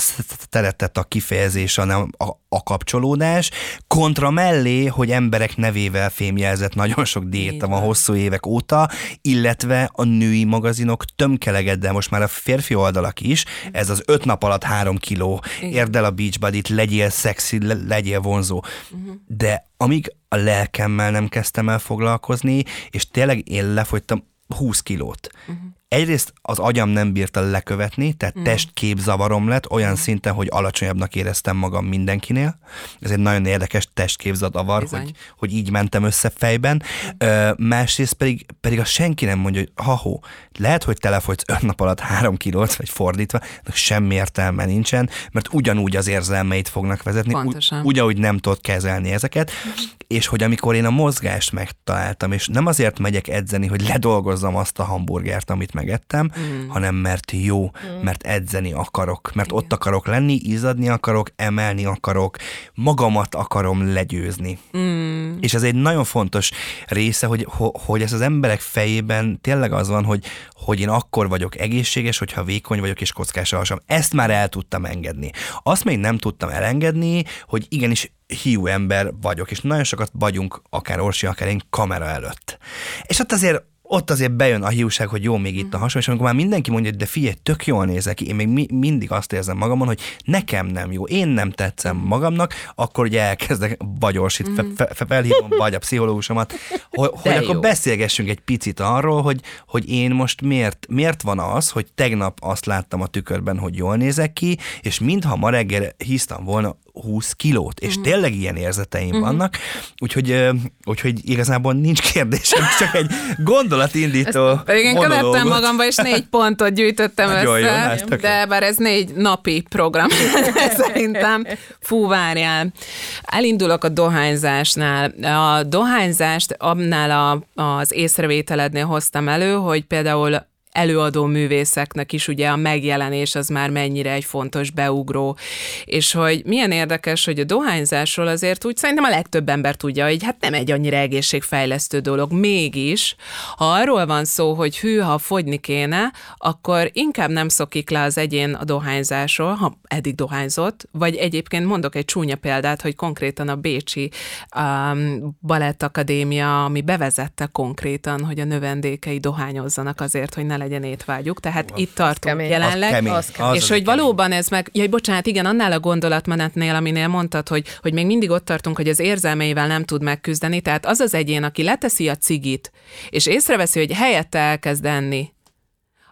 [0.49, 3.51] szeretet, a kifejezés, a, nem, a, a kapcsolódás,
[3.87, 8.89] kontra mellé, hogy emberek nevével fémjelzett nagyon sok diéta van hosszú évek óta,
[9.21, 14.25] illetve a női magazinok tömkeleged, de most már a férfi oldalak is, ez az öt
[14.25, 18.63] nap alatt három kiló, érd el a beachbody legyél szexi, legyél vonzó.
[18.91, 19.15] Uh-huh.
[19.27, 25.29] De amíg a lelkemmel nem kezdtem el foglalkozni, és tényleg én lefogytam 20 kilót.
[25.47, 28.43] Uh-huh egyrészt az agyam nem bírta lekövetni, tehát mm.
[28.43, 29.93] testképzavarom lett olyan mm.
[29.93, 32.59] szinten, hogy alacsonyabbnak éreztem magam mindenkinél.
[32.99, 36.83] Ez egy nagyon érdekes testképzavarar, hogy, hogy így mentem össze fejben.
[37.17, 40.23] Ö, másrészt pedig, pedig a senki nem mondja, hogy ha-hó,
[40.57, 45.53] lehet, hogy telefogysz öt nap alatt három kilót, vagy fordítva, de semmi értelme nincsen, mert
[45.53, 47.79] ugyanúgy az érzelmeit fognak vezetni, Pontosan.
[47.79, 49.71] úgy, ugyanúgy nem tudod kezelni ezeket, mm.
[50.07, 54.79] és hogy amikor én a mozgást megtaláltam, és nem azért megyek edzeni, hogy ledolgozzam azt
[54.79, 56.67] a hamburgert, amit megettem, mm.
[56.67, 58.03] hanem mert jó, mm.
[58.03, 59.63] mert edzeni akarok, mert Igen.
[59.63, 62.37] ott akarok lenni, izadni akarok, emelni akarok,
[62.73, 64.59] magamat akarom legyőzni.
[64.77, 65.37] Mm.
[65.39, 66.51] És ez egy nagyon fontos
[66.87, 67.47] része, hogy,
[67.85, 72.43] hogy ez az emberek fejében tényleg az van, hogy, hogy én akkor vagyok egészséges, hogyha
[72.43, 73.79] vékony vagyok és kockás alsam.
[73.85, 75.31] Ezt már el tudtam engedni.
[75.63, 80.99] Azt még nem tudtam elengedni, hogy igenis hiú ember vagyok, és nagyon sokat vagyunk, akár
[80.99, 82.57] Orsi, akár én kamera előtt.
[83.03, 86.07] És ott azért ott azért bejön a hiúság, hogy jó, még itt a hasom, és
[86.07, 89.11] amikor már mindenki mondja, hogy de figyelj, tök jól nézek ki, én még mi, mindig
[89.11, 94.17] azt érzem magamon, hogy nekem nem jó, én nem tetszem magamnak, akkor ugye elkezdek vagy
[94.17, 96.53] orsit, fe, fe, fe, felhívom vagy a pszichológusomat,
[96.91, 101.69] hogy, hogy akkor beszélgessünk egy picit arról, hogy, hogy én most miért, miért van az,
[101.69, 106.43] hogy tegnap azt láttam a tükörben, hogy jól nézek ki, és mintha ma reggel hisztam
[106.43, 108.03] volna 20 kilót, és uh-huh.
[108.03, 109.21] tényleg ilyen érzeteim uh-huh.
[109.21, 109.57] vannak,
[109.97, 110.49] úgyhogy,
[110.85, 117.29] úgyhogy igazából nincs kérdésem, csak egy gondolatindító Pedig én követtem magamba, és négy pontot gyűjtöttem
[117.29, 120.07] Nagyon össze, jó, de bár ez négy napi program
[120.83, 121.45] szerintem.
[121.79, 122.73] Fú, várjál.
[123.21, 125.09] Elindulok a dohányzásnál.
[125.21, 130.45] A dohányzást annál a, az észrevételednél hoztam elő, hogy például
[130.75, 135.37] előadó művészeknek is ugye a megjelenés az már mennyire egy fontos beugró,
[135.85, 140.23] és hogy milyen érdekes, hogy a dohányzásról azért úgy szerintem a legtöbb ember tudja, hogy
[140.23, 143.15] hát nem egy annyira egészségfejlesztő dolog, mégis,
[143.57, 148.17] ha arról van szó, hogy hű, ha fogyni kéne, akkor inkább nem szokik le az
[148.17, 153.55] egyén a dohányzásról, ha eddig dohányzott, vagy egyébként mondok egy csúnya példát, hogy konkrétan a
[153.55, 154.11] Bécsi
[154.55, 161.39] um, Balett Akadémia, ami bevezette konkrétan, hogy a növendékei dohányozzanak azért, hogy ne legyen étvágyuk,
[161.39, 162.49] tehát az itt tartunk kemény.
[162.49, 162.89] jelenleg.
[162.89, 163.13] Az kemény.
[163.13, 163.55] Az kemény.
[163.55, 163.97] És az hogy kemény.
[163.97, 168.29] valóban ez meg, jaj, bocsánat, igen, annál a gondolatmenetnél, aminél mondtad, hogy, hogy még mindig
[168.29, 172.15] ott tartunk, hogy az érzelmeivel nem tud megküzdeni, tehát az az egyén, aki leteszi a
[172.15, 172.71] cigit,
[173.09, 175.33] és észreveszi, hogy helyette elkezd enni,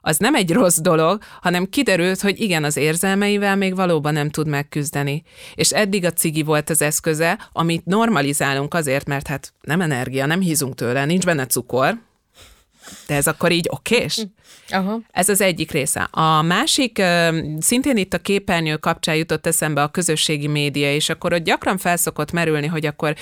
[0.05, 4.47] az nem egy rossz dolog, hanem kiderült, hogy igen, az érzelmeivel még valóban nem tud
[4.47, 5.23] megküzdeni.
[5.55, 10.39] És eddig a cigi volt az eszköze, amit normalizálunk azért, mert hát nem energia, nem
[10.39, 11.97] hízunk tőle, nincs benne cukor,
[13.07, 14.25] de ez akkor így okés?
[14.69, 14.99] Aha.
[15.11, 16.07] Ez az egyik része.
[16.11, 17.01] A másik,
[17.59, 22.31] szintén itt a képernyő kapcsán jutott eszembe a közösségi média, és akkor ott gyakran felszokott
[22.31, 23.15] merülni, hogy akkor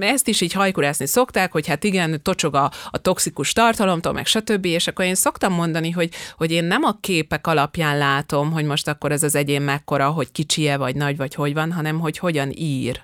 [0.00, 4.64] ezt is így hajkurászni szokták, hogy hát igen, tocsog a, a toxikus tartalomtól, meg stb.
[4.64, 8.88] És akkor én szoktam mondani, hogy, hogy én nem a képek alapján látom, hogy most
[8.88, 12.50] akkor ez az egyén mekkora, hogy kicsie vagy nagy, vagy hogy van, hanem hogy hogyan
[12.54, 13.02] ír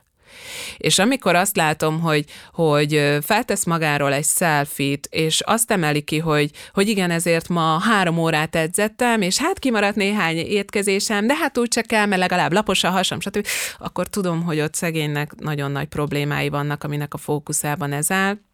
[0.77, 6.51] És amikor azt látom, hogy, hogy feltesz magáról egy selfit, és azt emeli ki, hogy,
[6.73, 11.69] hogy igen, ezért ma három órát edzettem, és hát kimaradt néhány étkezésem, de hát úgy
[11.69, 13.47] csak kell, mert legalább lapos a hasam, stb.,
[13.79, 18.50] akkor tudom, hogy ott szegénynek nagyon nagy problémái vannak, aminek a fókuszában ez áll.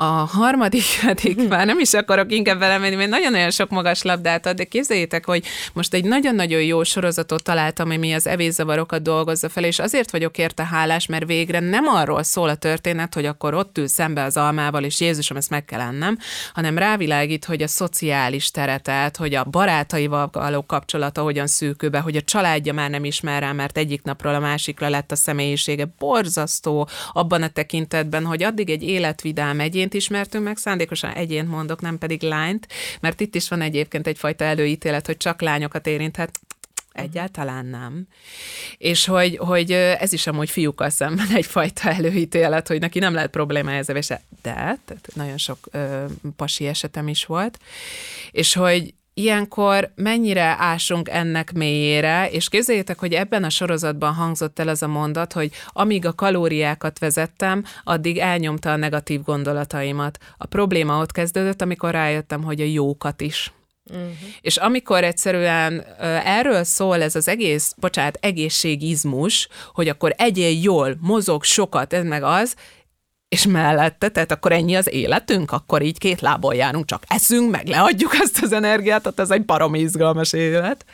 [0.00, 4.56] A harmadik pedig már nem is akarok inkább belemenni, mert nagyon-nagyon sok magas labdát ad,
[4.56, 9.78] de képzeljétek, hogy most egy nagyon-nagyon jó sorozatot találtam, ami az evészavarokat dolgozza fel, és
[9.78, 13.86] azért vagyok érte hálás, mert végre nem arról szól a történet, hogy akkor ott ül
[13.86, 16.18] szembe az almával, és Jézusom, ezt meg kell ennem,
[16.54, 22.16] hanem rávilágít, hogy a szociális teretet, hogy a barátaival való kapcsolata hogyan szűkül be, hogy
[22.16, 25.88] a családja már nem ismer rá, mert egyik napról a másikra lett a személyisége.
[25.98, 31.80] Borzasztó abban a tekintetben, hogy addig egy életvidám egyén, egyént ismertünk meg, szándékosan egyént mondok,
[31.80, 32.66] nem pedig lányt,
[33.00, 36.40] mert itt is van egyébként egyfajta előítélet, hogy csak lányokat érinthet,
[36.92, 38.06] Egyáltalán nem.
[38.78, 43.72] És hogy, hogy ez is amúgy fiúkkal szemben egyfajta előítélet, hogy neki nem lehet probléma
[43.72, 44.18] ezzel, és de,
[44.84, 46.04] tehát nagyon sok ö,
[46.36, 47.58] pasi esetem is volt.
[48.30, 54.68] És hogy ilyenkor mennyire ásunk ennek mélyére, és képzeljétek, hogy ebben a sorozatban hangzott el
[54.68, 60.18] az a mondat, hogy amíg a kalóriákat vezettem, addig elnyomta a negatív gondolataimat.
[60.36, 63.52] A probléma ott kezdődött, amikor rájöttem, hogy a jókat is.
[63.90, 64.10] Uh-huh.
[64.40, 65.84] És amikor egyszerűen
[66.24, 72.22] erről szól ez az egész, bocsánat, egészségizmus, hogy akkor egyél jól, mozog sokat, ez meg
[72.22, 72.54] az,
[73.28, 77.66] és mellette, tehát akkor ennyi az életünk, akkor így két lábon járunk, csak eszünk, meg
[77.66, 80.84] leadjuk azt az energiát, tehát ez egy baromi izgalmas élet.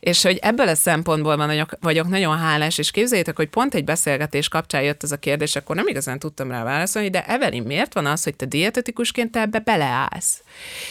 [0.00, 3.84] És hogy ebből a szempontból van, vagyok, vagyok nagyon hálás, és képzeljétek, hogy pont egy
[3.84, 7.94] beszélgetés kapcsán jött ez a kérdés, akkor nem igazán tudtam rá válaszolni, de Evelyn, miért
[7.94, 10.42] van az, hogy te dietetikusként te ebbe beleállsz?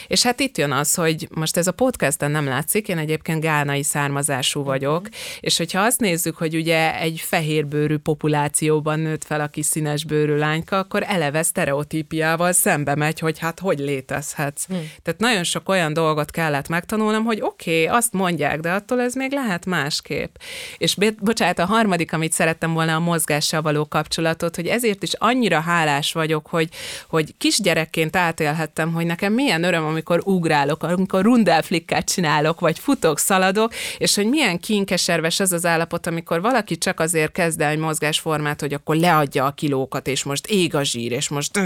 [0.08, 3.84] És hát itt jön az, hogy most ez a podcasten nem látszik, én egyébként gánai
[3.84, 5.38] származású vagyok, mm-hmm.
[5.40, 10.78] és hogyha azt nézzük, hogy ugye egy fehérbőrű populációban nőtt fel a kis színesbőrű lányka,
[10.78, 14.66] akkor eleve sztereotípiával szembe megy, hogy hát hogy létezhetsz.
[14.68, 14.92] Hmm.
[15.04, 19.14] Tehát nagyon sok olyan dolgot kellett megtanulnom, hogy oké, okay, azt mondják, de attól ez
[19.14, 20.36] még lehet másképp.
[20.78, 25.60] És bocsánat, a harmadik, amit szerettem volna a mozgással való kapcsolatot, hogy ezért is annyira
[25.60, 26.70] hálás vagyok, hogy,
[27.08, 33.74] hogy kisgyerekként átélhettem, hogy nekem milyen öröm, amikor ugrálok, amikor rundelflikkát csinálok, vagy futok, szaladok,
[33.98, 38.60] és hogy milyen kínkeserves az az állapot, amikor valaki csak azért kezd el egy mozgásformát,
[38.60, 41.58] hogy akkor leadja a kilókat, és most ég a zsír, és most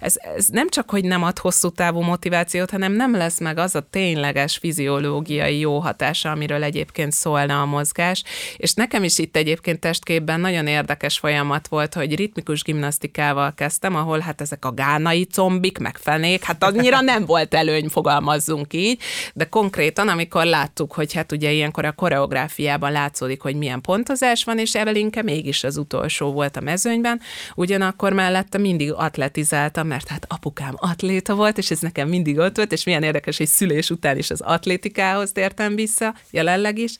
[0.00, 3.74] ez, ez nem csak, hogy nem ad hosszú távú motivációt, hanem nem lesz meg az
[3.74, 8.22] a tényleges fiziológiai jó hatása, amiről egyébként szólna a mozgás.
[8.56, 14.18] És nekem is itt egyébként testképben nagyon érdekes folyamat volt, hogy ritmikus gimnasztikával kezdtem, ahol
[14.18, 19.00] hát ezek a gánai combik, meg fenék, hát annyira nem volt előny, fogalmazzunk így,
[19.34, 24.58] de konkrétan, amikor láttuk, hogy hát ugye ilyenkor a koreográfiában látszódik, hogy milyen pontozás van,
[24.58, 27.20] és Evelinke mégis az utolsó volt a mezőnyben,
[27.54, 32.72] ugyanakkor mellette mindig atletizáltam, mert hát apukám atléta volt, és ez nekem mindig ott volt,
[32.72, 36.96] és milyen érdekes, hogy szülés után is az atlétikához tértem vissza, jelenleg is,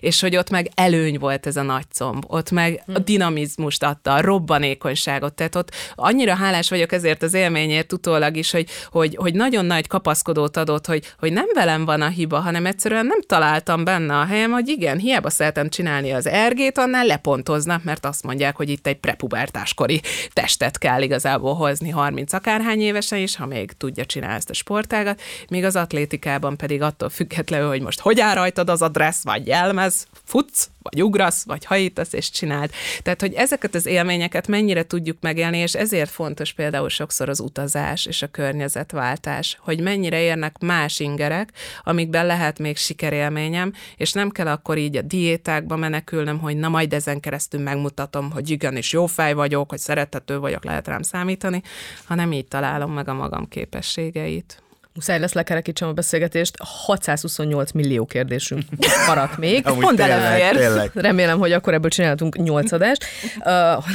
[0.00, 3.04] és hogy ott meg előny volt ez a nagy comb, ott meg a hm.
[3.04, 8.68] dinamizmust adta, a robbanékonyságot, tehát ott annyira hálás vagyok ezért az élményért utólag is, hogy,
[8.90, 13.06] hogy, hogy nagyon nagy kapaszkodót adott, hogy, hogy nem velem van a hiba, hanem egyszerűen
[13.06, 18.06] nem találtam benne a helyem, hogy igen, hiába szeretem csinálni az ergét, annál lepontoznak, mert
[18.06, 20.00] azt mondják, hogy itt egy prepubertáskori
[20.32, 25.20] testet kell igazából hozni 30 akárhány évesen is, ha még tudja csinálni ezt a sportágat,
[25.48, 29.46] míg az atlétikában pedig attól függetlenül, hogy most hogy áll rajtad az a dressz, vagy
[29.46, 32.70] jelmez, futsz, vagy ugrasz, vagy hajítasz, és csináld.
[33.02, 38.06] Tehát, hogy ezeket az élményeket mennyire tudjuk megélni, és ezért fontos például sokszor az utazás
[38.06, 44.46] és a környezetváltás, hogy mennyire érnek más ingerek, amikben lehet még sikerélményem, és nem kell
[44.46, 49.32] akkor így a diétákba menekülnöm, hogy na majd ezen keresztül megmutatom, hogy igenis jó fej
[49.32, 51.62] vagyok, hogy szerethető vagyok, lehet rám számítani,
[52.04, 54.65] hanem így találom meg a magam képességeit.
[54.96, 58.62] Muszáj lesz lekerekítsem a beszélgetést, 628 millió kérdésünk
[59.06, 59.62] maradt még.
[59.80, 60.90] Pont elefér.
[60.94, 63.04] Remélem, hogy akkor ebből csináltunk nyolcadást,
[63.38, 63.44] uh,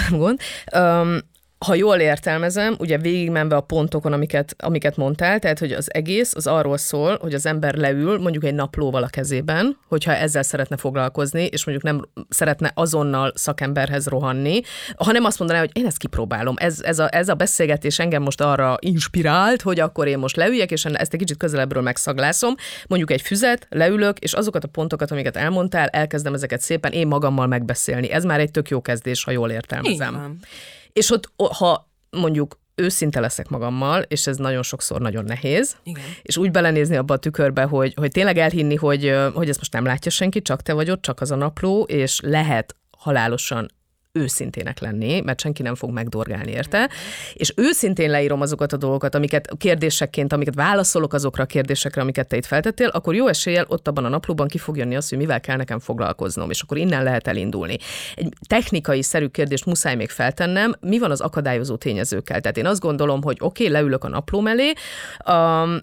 [0.10, 0.40] nem gond.
[0.76, 1.18] Um,
[1.66, 6.48] ha jól értelmezem, ugye végigmenve a pontokon, amiket, amiket mondtál, tehát hogy az egész az
[6.48, 11.44] arról szól, hogy az ember leül mondjuk egy naplóval a kezében, hogyha ezzel szeretne foglalkozni,
[11.44, 14.62] és mondjuk nem szeretne azonnal szakemberhez rohanni,
[14.96, 16.56] hanem azt mondaná, hogy én ezt kipróbálom.
[16.58, 20.72] Ez, ez, a, ez a beszélgetés engem most arra inspirált, hogy akkor én most leüljek,
[20.72, 22.56] és ezt egy kicsit közelebbről megszaglászom,
[22.88, 27.48] mondjuk egy füzet, leülök, és azokat a pontokat, amiket elmondtál, elkezdem ezeket szépen én magammal
[27.48, 28.12] megbeszélni.
[28.12, 30.14] Ez már egy tök jó kezdés, ha jól értelmezem.
[30.14, 30.40] Igen.
[30.94, 36.04] És ott, ha mondjuk őszinte leszek magammal, és ez nagyon sokszor nagyon nehéz, Igen.
[36.22, 39.86] és úgy belenézni abba a tükörbe, hogy, hogy tényleg elhinni, hogy, hogy ezt most nem
[39.86, 43.72] látja senki, csak te vagy ott, csak az a napló, és lehet halálosan
[44.14, 46.90] őszintének lenni, mert senki nem fog megdorgálni érte,
[47.34, 52.36] és őszintén leírom azokat a dolgokat, amiket kérdésekként, amiket válaszolok azokra a kérdésekre, amiket te
[52.36, 55.40] itt feltettél, akkor jó eséllyel ott abban a naplóban ki fog jönni az, hogy mivel
[55.40, 57.78] kell nekem foglalkoznom, és akkor innen lehet elindulni.
[58.16, 62.42] Egy technikai szerű kérdést muszáj még feltennem, mi van az akadályozó tényezőkkel?
[62.42, 64.72] Tehát én azt gondolom, hogy oké, okay, leülök a napló mellé,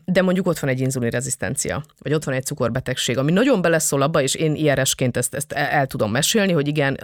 [0.05, 4.23] de mondjuk ott van egy inzulinrezisztencia, vagy ott van egy cukorbetegség, ami nagyon beleszól abba,
[4.23, 6.97] és én IRS-ként ezt, ezt el, el tudom mesélni, hogy igen,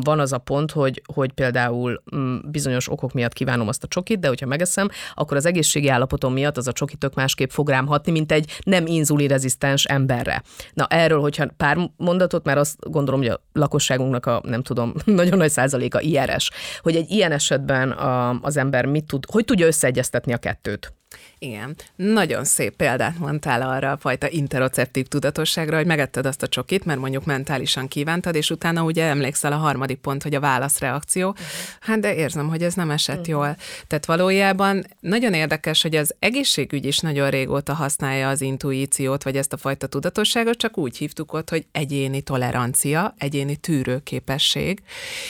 [0.00, 4.18] van az a pont, hogy, hogy például mm, bizonyos okok miatt kívánom azt a csokit,
[4.18, 7.86] de hogyha megeszem, akkor az egészségi állapotom miatt az a csoki tök másképp fog rám
[7.86, 10.42] hatni, mint egy nem inzulinrezisztens emberre.
[10.72, 15.38] Na erről, hogyha pár mondatot, mert azt gondolom, hogy a lakosságunknak a nem tudom, nagyon
[15.38, 20.32] nagy százaléka IRS, hogy egy ilyen esetben a, az ember mit tud, hogy tudja összeegyeztetni
[20.32, 20.92] a kettőt?
[21.38, 21.76] Igen.
[21.96, 27.00] Nagyon szép példát mondtál arra a fajta interoceptív tudatosságra, hogy megetted azt a csokit, mert
[27.00, 31.28] mondjuk mentálisan kívántad, és utána ugye emlékszel a harmadik pont, hogy a válaszreakció.
[31.28, 31.46] Uh-huh.
[31.80, 33.34] Hát de érzem, hogy ez nem esett uh-huh.
[33.34, 33.56] jól.
[33.86, 39.52] Tehát valójában nagyon érdekes, hogy az egészségügy is nagyon régóta használja az intuíciót, vagy ezt
[39.52, 44.82] a fajta tudatosságot, csak úgy hívtuk ott, hogy egyéni tolerancia, egyéni tűrőképesség.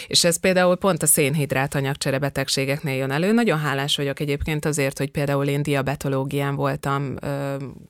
[0.06, 3.32] És ez például pont a szénhidrát anyagcsere betegségeknél jön elő.
[3.32, 5.62] Nagyon hálás vagyok egyébként azért, hogy például én
[5.96, 7.14] diabetológián voltam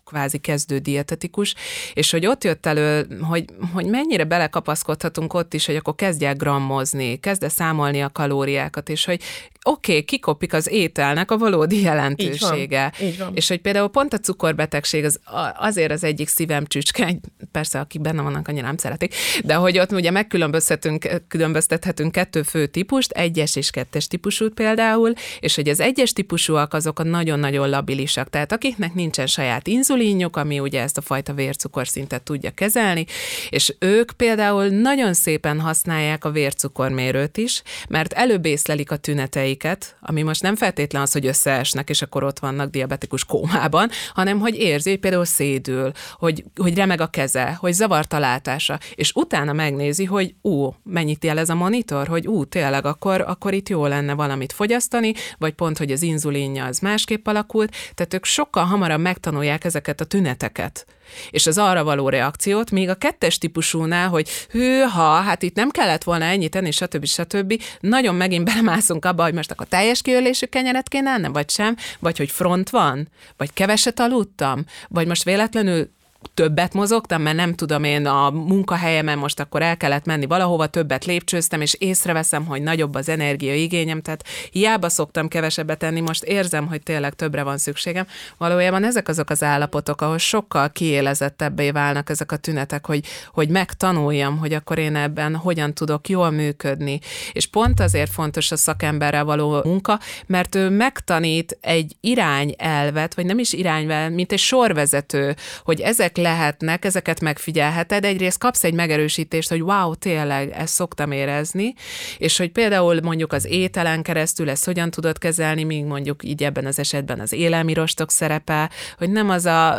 [0.04, 1.54] kvázi kezdő dietetikus,
[1.94, 7.20] és hogy ott jött elő, hogy, hogy mennyire belekapaszkodhatunk ott is, hogy akkor kezdják grammozni,
[7.20, 9.20] kezde számolni a kalóriákat, és hogy
[9.62, 12.92] oké, okay, kikopik az ételnek a valódi jelentősége.
[13.00, 13.30] Így van, így van.
[13.34, 15.20] És hogy például pont a cukorbetegség az
[15.56, 17.18] azért az egyik szívem csücske,
[17.52, 22.66] persze akik benne vannak, annyira nem szeretik, de hogy ott ugye megkülönböztethetünk különböztethetünk kettő fő
[22.66, 28.30] típust, egyes és kettes típusút például, és hogy az egyes típusúak azok a nagyon-nagyon labilisak,
[28.30, 33.06] tehát akiknek nincsen saját inzulinjuk, ami ugye ezt a fajta vércukorszintet tudja kezelni,
[33.48, 39.96] és ők például nagyon szépen használják a vércukormérőt is, mert előbb észlelik a tüneteit, érzéseiket,
[40.00, 44.54] ami most nem feltétlen az, hogy összeesnek, és akkor ott vannak diabetikus kómában, hanem hogy
[44.54, 49.52] érzi, hogy például szédül, hogy, hogy remeg a keze, hogy zavart a látása, és utána
[49.52, 54.14] megnézi, hogy ú, mennyit jelez a monitor, hogy ú, tényleg, akkor, akkor itt jó lenne
[54.14, 59.64] valamit fogyasztani, vagy pont, hogy az inzulinja az másképp alakult, tehát ők sokkal hamarabb megtanulják
[59.64, 60.86] ezeket a tüneteket
[61.30, 66.04] és az arra való reakciót, még a kettes típusúnál, hogy hűha, hát itt nem kellett
[66.04, 67.04] volna ennyit tenni, stb.
[67.04, 67.62] stb.
[67.80, 72.16] Nagyon megint belemászunk abba, hogy most akkor teljes kiölésű kenyeret kéne ennem, vagy sem, vagy
[72.16, 75.94] hogy front van, vagy keveset aludtam, vagy most véletlenül
[76.34, 81.04] többet mozogtam, mert nem tudom én a munkahelyemen most akkor el kellett menni valahova, többet
[81.04, 86.82] lépcsőztem, és észreveszem, hogy nagyobb az energiaigényem, tehát hiába szoktam kevesebbet tenni, most érzem, hogy
[86.82, 88.06] tényleg többre van szükségem.
[88.38, 94.38] Valójában ezek azok az állapotok, ahol sokkal kiélezettebbé válnak ezek a tünetek, hogy, hogy megtanuljam,
[94.38, 97.00] hogy akkor én ebben hogyan tudok jól működni.
[97.32, 103.38] És pont azért fontos a szakemberrel való munka, mert ő megtanít egy irányelvet, vagy nem
[103.38, 109.62] is irányvel, mint egy sorvezető, hogy ezek lehetnek, ezeket megfigyelheted, egyrészt kapsz egy megerősítést, hogy
[109.62, 111.74] wow, tényleg ezt szoktam érezni,
[112.18, 116.66] és hogy például mondjuk az ételen keresztül ezt hogyan tudod kezelni, míg mondjuk így ebben
[116.66, 119.78] az esetben az élelmirostok szerepe, hogy nem az a,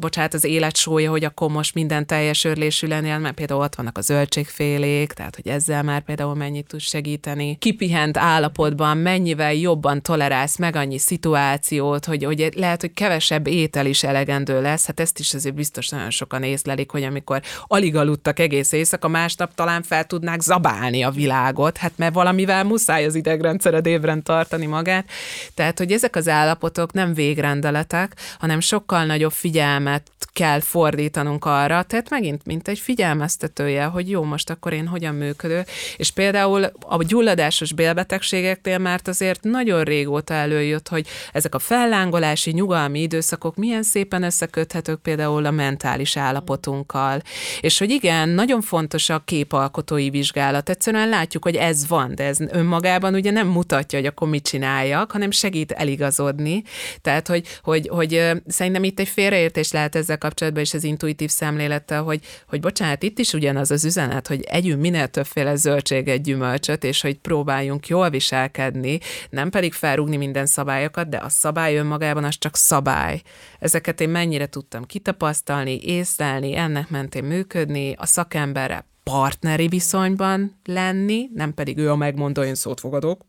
[0.00, 4.00] bocsánat, az életsója, hogy akkor most minden teljes örlésű lennél, mert például ott vannak a
[4.00, 7.56] zöldségfélék, tehát hogy ezzel már például mennyit tud segíteni.
[7.58, 14.02] Kipihent állapotban mennyivel jobban tolerálsz meg annyi szituációt, hogy, hogy lehet, hogy kevesebb étel is
[14.02, 18.72] elegendő lesz, hát ezt is azért biztos nagyon sokan észlelik, hogy amikor alig aludtak egész
[18.72, 24.22] éjszaka, másnap talán fel tudnák zabálni a világot, hát mert valamivel muszáj az idegrendszered évren
[24.22, 25.08] tartani magát.
[25.54, 30.02] Tehát, hogy ezek az állapotok nem végrendeletek, hanem sokkal nagyobb figyelmet
[30.32, 35.64] kell fordítanunk arra, tehát megint, mint egy figyelmeztetője, hogy jó, most akkor én hogyan működő,
[35.96, 43.00] és például a gyulladásos bélbetegségeknél már azért nagyon régóta előjött, hogy ezek a fellángolási, nyugalmi
[43.00, 47.22] időszakok milyen szépen összeköthetők például a mentális állapotunkkal.
[47.60, 50.68] És hogy igen, nagyon fontos a képalkotói vizsgálat.
[50.68, 55.12] Egyszerűen látjuk, hogy ez van, de ez önmagában ugye nem mutatja, hogy akkor mit csináljak,
[55.12, 56.62] hanem segít eligazodni.
[57.00, 62.02] Tehát, hogy, hogy, hogy szerintem itt egy félreértés lehet ezzel kapcsolatban, és az intuitív szemlélettel,
[62.02, 67.00] hogy, hogy bocsánat, itt is ugyanaz az üzenet, hogy együnk minél többféle zöldséget, gyümölcsöt, és
[67.00, 68.98] hogy próbáljunk jól viselkedni,
[69.30, 73.22] nem pedig felrúgni minden szabályokat, de a szabály önmagában az csak szabály.
[73.58, 75.41] Ezeket én mennyire tudtam kitapasztalni,
[75.88, 82.54] észlelni, ennek mentén működni, a szakemberre partneri viszonyban lenni, nem pedig ő a megmondó, én
[82.54, 83.24] szót fogadok,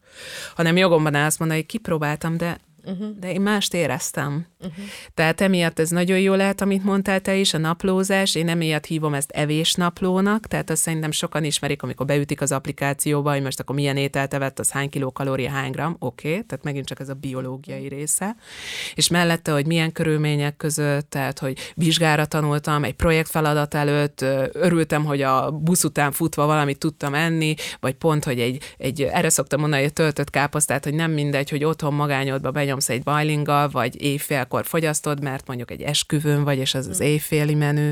[0.56, 3.20] hanem jogomban azt mondani, hogy kipróbáltam, de uh-huh.
[3.20, 4.46] de én mást éreztem.
[4.60, 4.86] Uh-huh.
[5.14, 9.14] Tehát emiatt ez nagyon jó lehet, amit mondtál te is, a naplózás, én emiatt hívom
[9.14, 13.98] ezt evésnaplónak, tehát azt szerintem sokan ismerik, amikor beütik az applikációba, hogy most akkor milyen
[13.98, 17.14] ételt evett, az hány kiló kalória, hány gram, oké, okay, tehát megint csak ez a
[17.14, 18.36] biológiai része.
[18.94, 24.22] És mellette, hogy milyen körülmények között, tehát, hogy vizsgára tanultam, egy projektfeladat előtt,
[24.54, 29.30] örültem, hogy a busz után futva valamit tudtam enni, vagy pont, hogy egy, egy erre
[29.30, 34.02] szoktam mondani, hogy töltött káposztát, hogy nem mindegy, hogy otthon magányodba benyomsz egy bajlinggal, vagy
[34.02, 37.92] éjfélkor fogyasztod, mert mondjuk egy esküvőn vagy, és az az éjféli menü.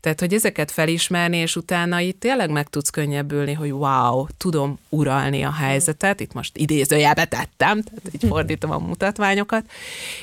[0.00, 5.42] Tehát, hogy ezeket felismerni, és utána itt tényleg meg tudsz könnyebbülni, hogy wow, tudom uralni
[5.42, 9.64] a helyzetet, itt most idézőjelbe tettem, tehát így fordítom a mutatványokat,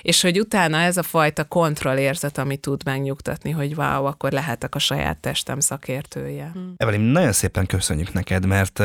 [0.01, 4.79] és hogy utána ez a fajta kontrollérzet, ami tud megnyugtatni, hogy wow, akkor lehetek a
[4.79, 6.51] saját testem szakértője.
[6.77, 8.81] Evelyn, nagyon szépen köszönjük neked, mert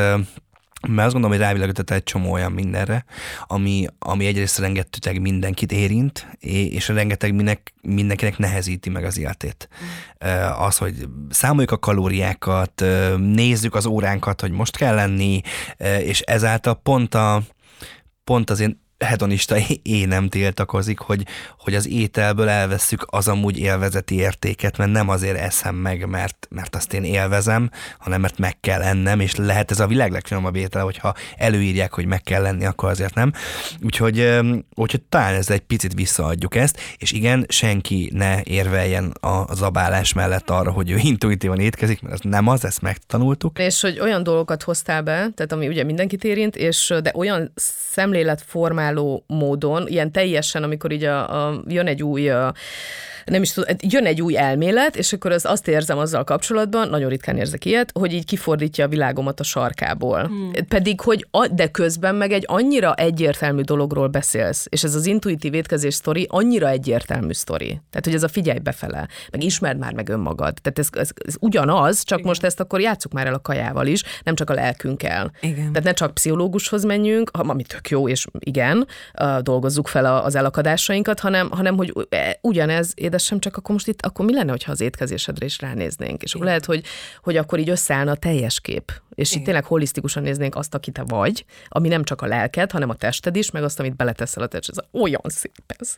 [0.87, 3.05] mert azt gondolom, hogy rávilágított egy csomó olyan mindenre,
[3.47, 9.69] ami, ami egyrészt rengeteg mindenkit érint, és rengeteg minek, mindenkinek nehezíti meg az életét.
[10.59, 12.83] Az, hogy számoljuk a kalóriákat,
[13.17, 15.41] nézzük az óránkat, hogy most kell lenni,
[15.99, 17.41] és ezáltal pont a
[18.23, 19.55] pont az én hedonista
[20.05, 21.25] nem tiltakozik, hogy,
[21.59, 26.75] hogy az ételből elveszük az amúgy élvezeti értéket, mert nem azért eszem meg, mert, mert
[26.75, 27.69] azt én élvezem,
[27.99, 32.05] hanem mert meg kell ennem, és lehet ez a világ legfinomabb étel, hogyha előírják, hogy
[32.05, 33.31] meg kell lenni, akkor azért nem.
[33.81, 34.39] Úgyhogy,
[34.75, 40.49] úgyhogy talán ez egy picit visszaadjuk ezt, és igen, senki ne érveljen a zabálás mellett
[40.49, 43.59] arra, hogy ő intuitívan étkezik, mert az nem az, ezt megtanultuk.
[43.59, 47.51] És hogy olyan dolgokat hoztál be, tehát ami ugye mindenkit érint, és de olyan
[48.85, 52.31] szemléletformáló módon, ilyen teljesen, amikor így a, a, jön egy új
[53.25, 57.09] nem is tudom, jön egy új elmélet, és akkor az azt érzem azzal kapcsolatban, nagyon
[57.09, 60.23] ritkán érzek ilyet, hogy így kifordítja a világomat a sarkából.
[60.25, 60.51] Hmm.
[60.67, 65.53] Pedig, hogy a, de közben meg egy annyira egyértelmű dologról beszélsz, és ez az intuitív
[65.53, 67.67] étkezés sztori annyira egyértelmű sztori.
[67.67, 70.53] Tehát, hogy ez a figyelj befele, meg ismerd már meg önmagad.
[70.61, 72.29] Tehát ez, ez, ez ugyanaz, csak Igen.
[72.29, 75.31] most ezt akkor játsszuk már el a kajával is, nem csak a lelkünkkel.
[75.41, 75.67] Igen.
[75.67, 78.87] Tehát ne csak pszichológushoz menjünk, ami tök jó, és igen,
[79.39, 81.93] dolgozzuk fel az elakadásainkat, hanem, hanem hogy
[82.41, 86.23] ugyanez, édesem, csak akkor most itt, akkor mi lenne, ha az étkezésedre is ránéznénk?
[86.23, 86.83] És akkor lehet, hogy,
[87.23, 89.01] hogy akkor így összeállna a teljes kép.
[89.15, 89.39] És Igen.
[89.39, 92.95] itt tényleg holisztikusan néznénk azt, aki te vagy, ami nem csak a lelked, hanem a
[92.95, 94.77] tested is, meg azt, amit beleteszel a tested.
[94.77, 95.97] Ez olyan szép ez.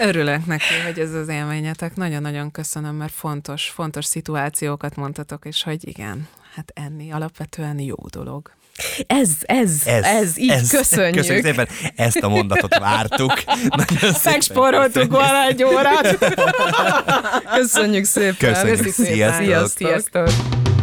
[0.00, 1.96] Örülök neki, hogy ez az élményetek.
[1.96, 8.50] Nagyon-nagyon köszönöm, mert fontos, fontos szituációkat mondtatok, és hogy igen, hát enni alapvetően jó dolog.
[9.06, 11.16] Ez, ez, ez, ez így ez, köszönjük.
[11.16, 13.42] Köszönjük szépen, ezt a mondatot vártuk.
[14.24, 16.18] Megsporoltuk volna egy órát.
[17.56, 18.52] Köszönjük szépen.
[18.52, 18.92] Köszönjük.
[18.92, 19.44] Sziasztok.
[19.44, 19.88] Sziasztok.
[19.88, 20.75] Sziasztok.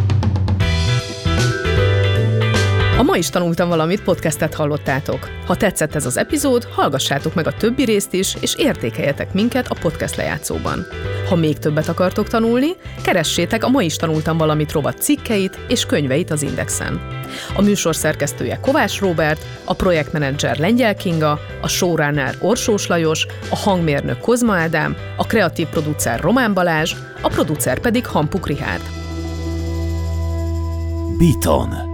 [2.98, 5.28] A ma is tanultam valamit, podcastet hallottátok.
[5.46, 9.76] Ha tetszett ez az epizód, hallgassátok meg a többi részt is, és értékeljetek minket a
[9.80, 10.86] podcast lejátszóban.
[11.28, 12.68] Ha még többet akartok tanulni,
[13.02, 17.00] keressétek a Ma is tanultam valamit rovat cikkeit és könyveit az Indexen.
[17.56, 24.18] A műsor szerkesztője Kovács Róbert, a projektmenedzser Lengyel Kinga, a showrunner Orsós Lajos, a hangmérnök
[24.18, 28.82] Kozma Ádám, a kreatív producer Román Balázs, a producer pedig Hampuk Rihárd.
[31.18, 31.93] Beaton